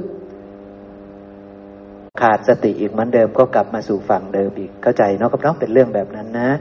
[2.21, 6.51] ขาดสติอีกเหมือนเดิมก็กลับมาสู่ฝั่งเดิมอีกเข้าใจเนาะครับน้องเป็นเรื่องแบบนั้นนะ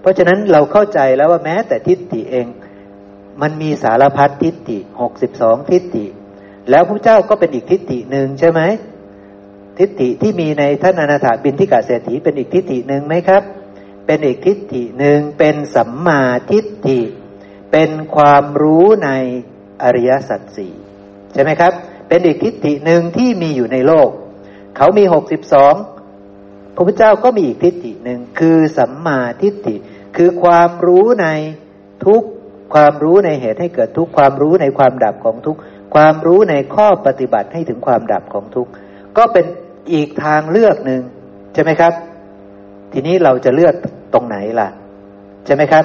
[0.00, 2.46] เพราะฉะนั้นเราเข้าใจแล้วว่าแม้แต่ทิฏฐิเอง
[3.42, 6.06] มันมีสารพัดทิฏฐิหกสิบสองทิฏฐิ
[6.70, 8.60] แล้วพระเจ้าก็เป็นอีกทิฏฐิหนึ่งใช่ไหม
[9.78, 13.42] ทิฏฐิที่มีในท่านอนาถาบินทิกาเศรษฐีเป็นอีกทิฏฐิหนึ่งไหมครับ
[14.06, 17.00] เป็นอีกทิฏฐิหนึ่งเป็นสัมมาทิฏฐิ
[17.72, 19.10] เป็นความรู้ใน
[19.82, 20.72] อริยสัจสี่
[21.32, 21.72] ใช่ไหมครับ
[22.08, 24.08] เป็นอีกทิฏฐิหนึ่งที่มีอยู่ในโลก
[24.76, 25.74] เขามีหกสิบสอง
[26.74, 29.74] พระพุทธเจ้าก็มีอีกทิฏฐิหนึ่งคือสัมมาทิฏฐิ
[30.16, 31.26] คือความรู้ใน
[32.06, 32.22] ทุก
[32.74, 35.56] ความรู้ในเหตุให้เกิดทุกความรู้ในความดับของทุก
[35.94, 38.68] ความรู้ในข้อปฏิบัติให้ถึงความดับของทุก
[39.16, 39.46] ก็เป็น
[39.92, 41.02] อีกทางเลือกหนึ่ง
[41.54, 41.92] ใช่ไหมครับ
[42.92, 43.74] ทีนี้เราจะเลือก
[44.14, 44.68] ตรงไหนล่ะ
[45.46, 45.84] ใช่ไหมครับ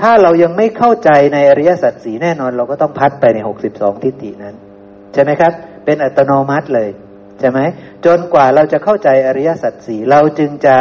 [0.00, 4.54] ถ้าเรายังไม่เข้าใจในอริยสัจสีแน่นอน เราก็ต้องพัดไปในหกสิบสองทิฏฐินั้น
[5.12, 5.52] ใช่ไหมครับ
[5.84, 6.90] เป็นอัตโนมัติเลย
[7.40, 7.58] ใช่ไหม
[8.06, 10.76] จนกว่าเราจะเข้าใจอริยสัจสีเราจึงจะ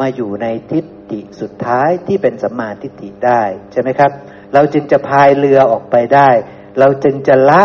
[0.00, 3.42] มาอยู่ในทิฏฐิสุดท้ายที่เป็นสัมมาทิฏฐิได้
[3.72, 4.10] ใช่ไหมครับ
[4.54, 6.30] เราจึงจะพายเรือออกไปได้
[6.78, 7.62] เราจึงจะละ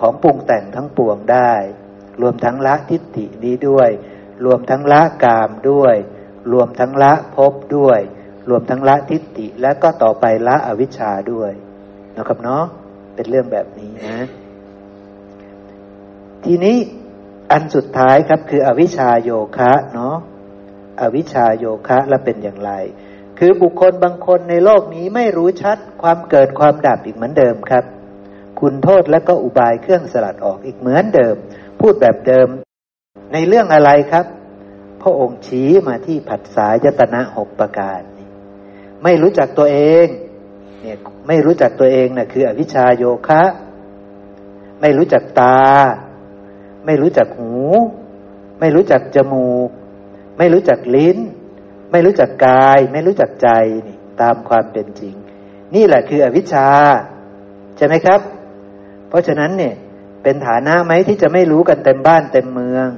[0.00, 1.52] ของปรุงแต่งทั้งปวงได้
[2.22, 3.88] รวมทั้งละทิฏฐินี้ด้วย
[4.44, 5.94] รวมทั้งละกามด้วย
[6.52, 8.00] รวมทั้งละภพด้วย
[8.48, 11.52] รวมทั้งละทิฏฐิและก็ต่อไปละอวิชชาด้วย
[12.16, 12.64] นะครับเนาะ
[13.14, 14.26] เป็นเรื่องแบบนี้นะ
[16.44, 16.76] ทีนี้
[17.50, 20.16] อันสุดท้ายครับคืออวิชชาโยคะเนาะ
[21.00, 22.72] อวิชชาโยคะและเป็นอย่างไร
[23.38, 27.84] คือบุคคลบางคนในโลกนี้ไม่รู้ชัดความเกิดความดับอีกเหมือนเดิมครับ
[28.60, 31.36] คุณโทษและก็อุบายเครื่องสลัดออกอีกเหมือนเดิม
[31.80, 32.48] พูดแบบเดิม
[33.32, 34.26] ในเรื่องอะไรครับ
[35.02, 38.00] พระองค์ชี้มาที่ผัสสายตนะหกประการ
[39.04, 40.06] ไม่รู้จักตัวเอง
[40.82, 40.96] เนี่ย
[41.28, 43.42] ไม่รู้จักตัวเองนะ่ะคืออวิชชาโยคะ
[44.80, 45.58] ไม่รู้จักตา
[46.86, 47.54] ไม่รู้จักหู
[48.60, 49.70] ไม่รู้จักจมูก
[50.38, 51.18] ไม่รู้จักลิ้น
[51.92, 53.48] ไม่รู้จักกาย ไม่รู้จักใจ
[53.86, 55.14] นี่ตามความเป็นจริง
[55.74, 56.68] นี่แหละคืออวิชชา
[57.76, 58.20] ใช่ไหมครับ
[59.08, 59.74] เพราะฉะนั้นเนี่ย
[60.22, 62.88] เป็นฐานะไหมที่จะไม่รู้กันเต็มบ้านเต็มเมือง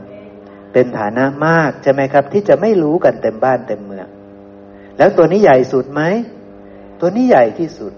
[0.73, 4.07] เป็นฐานะมากใช่ไหมครับ ที่จะไม่รู้กันเต็มบ้านเต็มเมือง
[4.99, 6.03] แล้วตัวนี้ใหญ่สุดไหม
[7.01, 7.93] ตัวนี้ใหญ่ที่สุด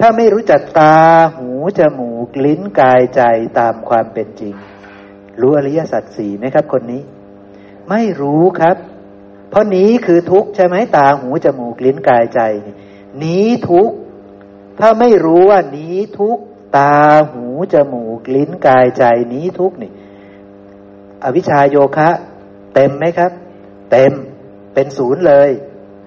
[0.00, 0.96] ถ้าไม่รู้จักตา
[1.36, 3.22] หูจมูกลิ้นกายใจ
[3.58, 4.54] ตามความเป็นจริง
[5.40, 7.02] รู้อริยสัจสี่ไหมครับ คนนี้
[7.90, 8.76] ไม่รู้ครับ
[9.50, 12.40] เพราะนี้คือทุกข์ใช่ไหมตาหูจมูกลิ้นกายใจ
[13.22, 13.94] นี้ทุกข์
[14.80, 16.42] ถ้าไม่รู้ว่านี้ทุกข์
[16.76, 16.94] ตา
[17.32, 19.04] หูจมูกลิ้นกายใจ
[19.34, 19.92] นี้ทุกข์นี่
[21.24, 22.10] อวิชชาโยคะ
[22.74, 23.32] เต็มไหมครับ
[23.90, 24.12] เต็ม
[24.74, 25.50] เป็นศูนย์เลย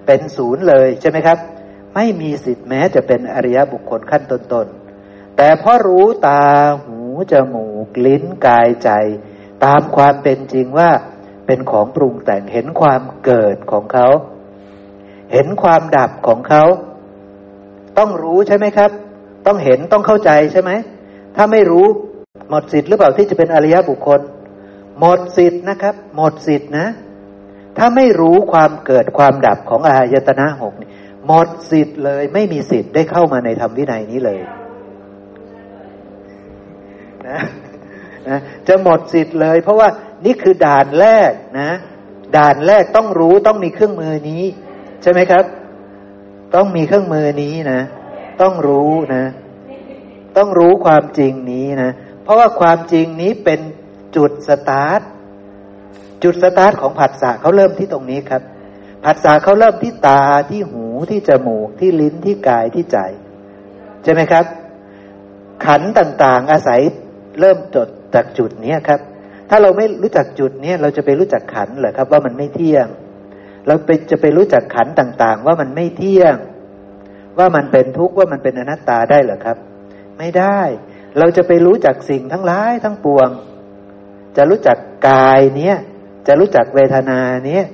[0.06, 1.38] เป็นศูนย์เลยใช่ไหมครับ
[1.94, 6.42] ไม่มีสิทธิ์แม้จะเป็นอริยบุคคลขั้นต้นๆแต่พอรู้ตา
[6.84, 6.98] หู
[7.32, 8.90] จมูกลิ้นกายใจ
[9.64, 10.90] ตามความเป็นจริงว่า
[11.46, 14.08] เป็นของปรุงแต่งเห็นความเกิดของเขา
[15.32, 16.64] เห็นความดับของเขา
[17.98, 18.90] ต้องรู้ใช่ไหมครับ
[19.46, 20.70] ต้องเห็นต้องเข้าใจใช่ไหม
[21.36, 21.86] ถ้าไม่รู้
[22.48, 24.20] หมดสิทธิ์หรือเปล่าที่จะเป็นอริยบุคคล
[24.98, 26.86] หมดสิทธิ์นะครับ หมดสิทธิ์นะ
[27.78, 30.72] ถ้าไม่รู้ความเกิดความดับของอายตนะหก
[31.26, 34.40] หมดสิทธิ์เลย ไม่มีสิทธิ์ได้เข้ามาในธรรมวินัยนี้เลย
[37.28, 37.40] นะ
[38.28, 39.88] นะจะหมดสิทธิ์เลย เพราะว่า
[40.24, 41.70] นี่คือด่านแรกนะ
[42.36, 44.42] ด่านแรกต้องรู้ต้องมีเครื่องมือนี้
[45.02, 45.44] ใช่ไหมครับ
[46.54, 47.80] ต้องมีเครื่องมือนี้นะ
[48.40, 49.24] ต้องรู้นะ
[50.36, 51.90] ต้องรู้ความจริงนี้นะ
[52.22, 53.60] เพราะว่าความจริงนี้เป็น
[54.16, 55.00] จุดสตาร์ท
[56.22, 58.42] จุดสตาร์ทของผัสสะเขาเริ่มที่ตรงนี้ครับ
[59.04, 62.98] ผัสสะเขาเริ่มที่ตาที่หูที่จมูกที่ลิ้นที่กายที่ใจ
[64.02, 64.44] ใช่ไหมครับ
[65.66, 66.80] ขันต่างๆ อาศัย
[67.40, 69.00] เริ่มจดจากจุดนี้ครับ
[69.50, 72.86] ถ้าเราไม่รู้จักจุดนี้เราจะไปรู้จักขันเหรอครับ ว่ามันไม่เที่ยง
[73.66, 76.34] เราไปจะไปรู้จักขันต่างๆ ว่ามันไม่เที่ยง
[77.38, 79.56] ว่ามันเป็นทุกข์ว่ามันเป็นอนัตตาได้เหรอครับ
[80.18, 80.60] ไม่ได้
[81.18, 83.28] เราจะไปรู้จักสิ่งทั้งหลายทั้งปวง
[84.36, 85.76] จะรู้จักกายเนี้ย
[86.26, 87.64] จะรู้จักเวทนาเนี้ย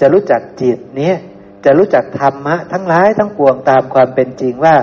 [0.00, 1.16] จะรู้จักจิตเนี้ย
[1.64, 4.76] จะรู้จักธรรมะ ทั้งหลายทั้งปวงตามความเป็นจริงว่า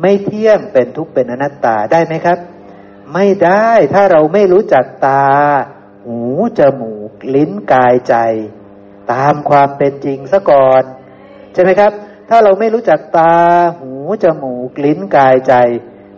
[0.00, 2.38] ไม่เที่ยงเป็นทุกข์เป็นอนัตตาได้ไหมครับ
[3.14, 5.24] ไม่ได้ถ้าเราไม่รู้จักตา
[6.04, 6.20] หู
[6.58, 8.14] จมูก ลิ้นกายใจ
[9.12, 10.82] ตามความเป็นจริงซะก่อน
[11.52, 11.92] ใช่ไหมครับ
[12.28, 13.34] ถ้าเราไม่รู้จักตา
[13.78, 13.92] หู
[14.24, 15.54] จมูก ลิ้นกายใจ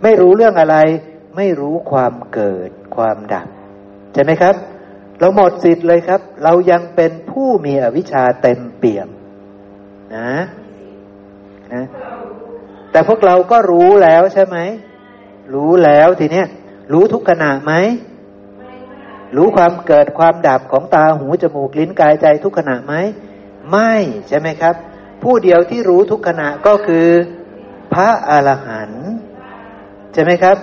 [0.02, 0.76] ไม่รู้เรื่องอะไร
[1.36, 3.48] ไม่รู้ความเกิดความดับ
[4.12, 4.54] ใช่ไหมครับ
[5.18, 9.08] เราหมดสิทธิ์เลยครับ เรายังเป็นผู้มีอวิชชาเต็มเปี่ยม
[10.16, 10.32] นะ
[11.72, 11.84] นะ
[12.90, 14.58] แต่พวกเราก็รู้แล้วใช่ไหม
[15.54, 16.46] รู้แล้วทีเนี้ย
[16.92, 17.72] รู้ทุกขณะไหม
[19.36, 22.94] รู้ความเกิดความดับของตาหูจมูกลิ้นกายใจทุกขณะไหม
[23.70, 23.92] ไม่
[24.28, 24.74] ใช่ไหมครับ
[25.22, 27.06] ผู้เดียวที่รู้ทุกขณะก็คือ
[27.94, 29.06] พระอรหันต์
[30.12, 30.56] ใช่ไหมครับ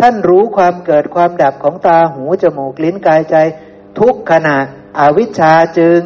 [0.00, 3.36] ท่านรู้ความเกิดความดับของตาหูจมูกลิ้นกายใจ
[3.98, 4.56] ทุกขณะ
[4.98, 6.00] อวิชชาจึง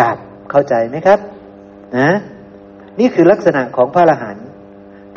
[0.00, 0.18] ดับ
[0.50, 1.18] เข้าใจไหมครับ
[1.98, 2.10] นะ
[2.98, 4.46] นี่คือลักษณะของพระอรหันต์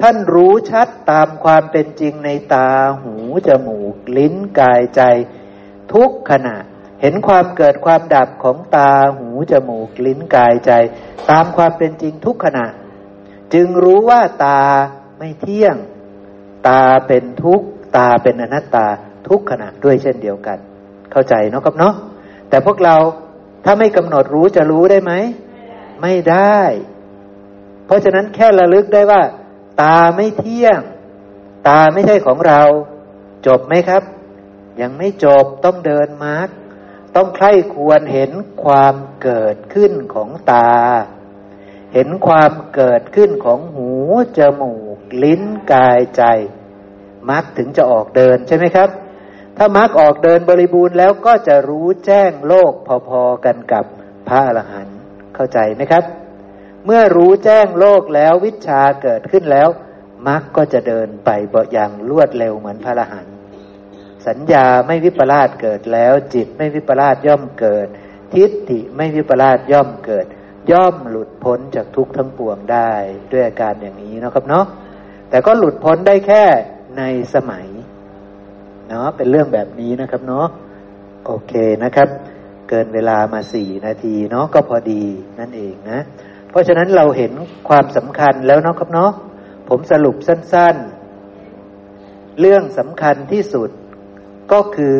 [0.01, 2.69] ท่านรู้ชัดตามความเป็นจริงในตา
[3.01, 3.15] หู
[3.47, 5.01] จมูก ลิ้นกายใจ
[5.93, 6.55] ทุกขณะ
[7.01, 10.71] เห็นความเกิดความดับของตาหู จมูก ลิ้นกายใจ
[11.29, 12.65] ตามความเป็นจริงทุกขณะ
[13.53, 14.61] จึงรู้ว่าตา
[15.17, 15.75] ไม่เที่ยง
[16.67, 17.61] ตาเป็นทุก
[17.97, 18.87] ตาเป็นอนัตตา
[19.27, 20.57] ทุกขณะด้วยเช่นเดียวกัน
[21.15, 21.93] เข้าใจเนาะครับเนาะ
[22.49, 22.95] แต่พวกเรา
[23.65, 25.13] ถ้าไม่กำหนดรู้จะรู้ได้ไหม
[26.01, 26.61] ไม่ได้
[27.85, 29.21] เพราะฉะนั้นแค่ระลึกได้ว่า
[29.81, 30.79] ตาไม่เที่ยง
[31.67, 32.61] ตาไม่ใช่ของเรา
[33.47, 34.03] จบไหมครับ
[34.81, 36.49] ยังไม่จบต้องเดินมาร์ก
[37.15, 38.31] ต้องใคร่ควรเห็น
[38.63, 40.73] ความเกิดขึ้นของตา
[41.93, 43.91] เห็นความเกิดขึ้นของหู
[44.37, 45.43] จมูก ลิ้น
[45.73, 46.23] กายใจ
[47.29, 48.89] มรรคถึงจะออกเดินใช่ไหมครับ
[49.57, 52.73] ถ้ามรรคออกเดินบริบูรณ์แล้วก็จะรู้แจ้งโลก
[53.09, 53.85] พอๆกันกับ
[54.27, 54.97] พระอรหันต์
[55.35, 56.03] เข้าใจไหมครับ
[56.85, 59.67] เมื่อรู้แจ้งโลกแล้ววิชาเกิดขึ้นแล้ว
[60.27, 63.33] มรรคก็จะเดินไปอย่างรวดเร็วเหมือนพระอรหันต์
[64.27, 67.87] สัญญาไม่วิปลาสเกิดแล้ว จิตไม่วิปลาสย่อมเกิด
[68.33, 70.25] ทิฏฐิไม่วิปลาสย่อมเกิด
[70.71, 72.91] ย่อมหลุดพ้นจากทุกข์ทั้งปวงได้
[73.31, 74.65] ด้วยอาการอย่างนี้นะครับเนาะ
[75.29, 76.43] แต่ก็หลุดพ้นได้แค่
[76.97, 77.03] ใน
[77.35, 77.65] สมัย
[78.89, 80.47] เนาะเป็นเรื่องแบบนี้นะครับเนาะ
[81.25, 82.09] โอเคนะครับ
[82.69, 85.03] เกินเวลามาสี่นาทีเนาะก็พอดี
[85.39, 85.99] นั่นเองนะ
[86.49, 87.31] เพราะฉะนั้นเราเห็น
[87.69, 89.11] ความสำคัญแล้วเนาะครับเนาะ
[89.69, 90.75] ผมสรุปสั้น
[91.57, 93.69] ๆ เรื่องสำคัญที่สุด
[94.51, 94.95] ก็คือ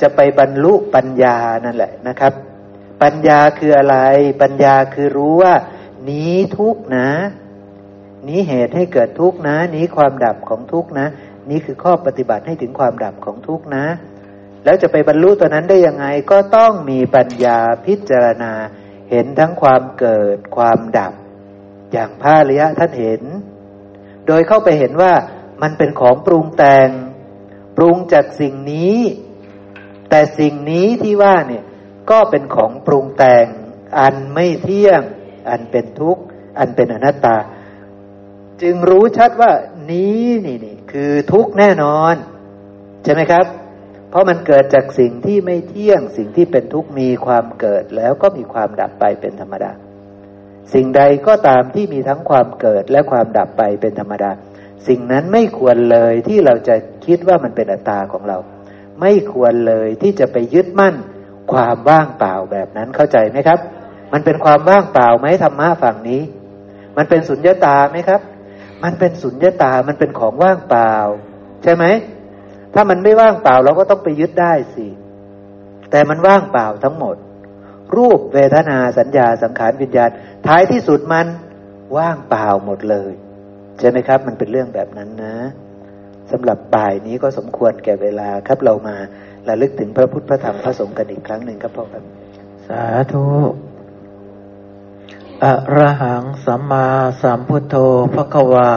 [0.00, 2.32] จะไปบรรลุปัญญานั่นแหละนะครับ
[3.02, 3.96] ปัญญาคืออะไร
[4.42, 5.54] ปัญญาคือรู้ว่า
[6.10, 7.08] นี้ทุกนะ
[8.28, 11.06] นี้เหตุให้เกิดทุกนะ นี้ความดับของทุกนะ
[11.50, 13.86] นี้คือข้อปฏิบัติให้ถึงความดับของทุกข์นะ
[14.64, 18.52] แล้วจะไปบรรลุตัวนั้นได้ยังไงก็ต้องมีปัญญาพิจารณา
[19.10, 21.12] เห็นทั้งความเกิดความดับ
[21.92, 23.22] อย่างพระริยะท่านเห็น
[24.26, 25.12] โดยเข้าไปเห็นว่า
[25.62, 26.88] มันเป็นของปรุงแต่ง
[27.76, 28.98] ปรุงจากสิ่งนี้
[30.10, 31.64] แต่สิ่งนี้ที่ว่าเนี่ย
[32.10, 33.46] ก็เป็นของปรุงแต่ง
[34.00, 35.02] อันไม่เที่ยง
[35.48, 36.22] อันเป็นทุกข์
[36.58, 37.36] อันเป็นอนัตตา
[38.62, 39.52] จึงรู้ชัดว่า
[39.90, 42.14] นี้นี่นี่ คือทุกข์แน่นอน
[43.04, 43.44] ใช่ไหมครับ
[44.10, 49.72] เพราะมันเกิดจากสิ่งที่ไม่เที่ยง สิ่งที่เป็นทุกข์มีความเกิดแล้วก็มีความดับไปเป็นธรรมดา
[50.74, 54.30] สิ่งใดก็ตามที่มีทั้งความเกิดและความดับไปเป็นธรรมดา
[54.88, 56.76] สิ่งนั้นไม่ควรเลยที่เราจะ
[57.06, 58.38] คิดว่ามันเป็นอัตตาของเรา
[59.00, 60.94] ไม่ควรเลยที่จะไปยึดมั่น
[61.52, 63.58] ความว่างเปล่าแบบนั้นเข้าใจไหมครับ
[64.12, 66.22] มันเป็นความว่างเปล่าไหมธรรมะฝั่งนี้
[66.96, 68.20] มันเป็นสุญญตาไหมครับ
[68.84, 70.94] มันเป็นสุญญตา มันเป็นของว่างเปล่า
[71.62, 71.84] ใช่ไหม
[72.74, 74.86] ถ้ามันไม่ว่างเปล่าเราก็ต้องไปยึดได้สิ
[75.90, 77.16] แต่มันว่างเปล่าทั้งหมด
[77.96, 80.10] รูปเวทนาสัญญาสังขารวิญญาณ
[80.46, 81.26] ท้ายที่สุดมัน
[81.96, 83.12] ว่างเปล่าหมดเลย
[83.78, 85.36] ใช่ไหมครับ มันเป็นเรื่องแบบนั้นนะ
[86.32, 88.96] สำหรับบ่ายนี้ก็สมควรแก่เวลาครับเรามา
[89.48, 92.04] ระลึกถึงพระพุทธพระธรรมพระสงฆ์กันอีกครั้งหนึ่งครับพ่อครับ
[92.68, 92.82] สา
[93.12, 93.24] ธุ
[95.44, 96.88] อะระหังสัมมา
[97.22, 97.76] สัมพุทโธ
[98.14, 98.72] พระควา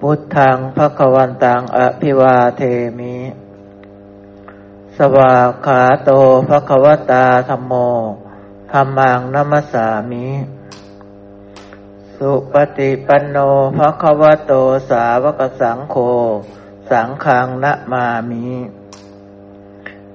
[0.00, 2.62] พุทธังพระควันตังอภิวาเท
[2.98, 3.16] มิ
[4.96, 5.34] สวา
[5.66, 6.10] ขาโต
[6.48, 7.72] พระควตาธรรมโม
[8.72, 10.28] ธรรมังนัมสามิ
[12.16, 13.36] สุปฏิปันโน
[13.76, 14.52] พระควโต
[14.90, 15.96] สาวกสังโฆ
[16.90, 18.46] สังฆังนะมามิ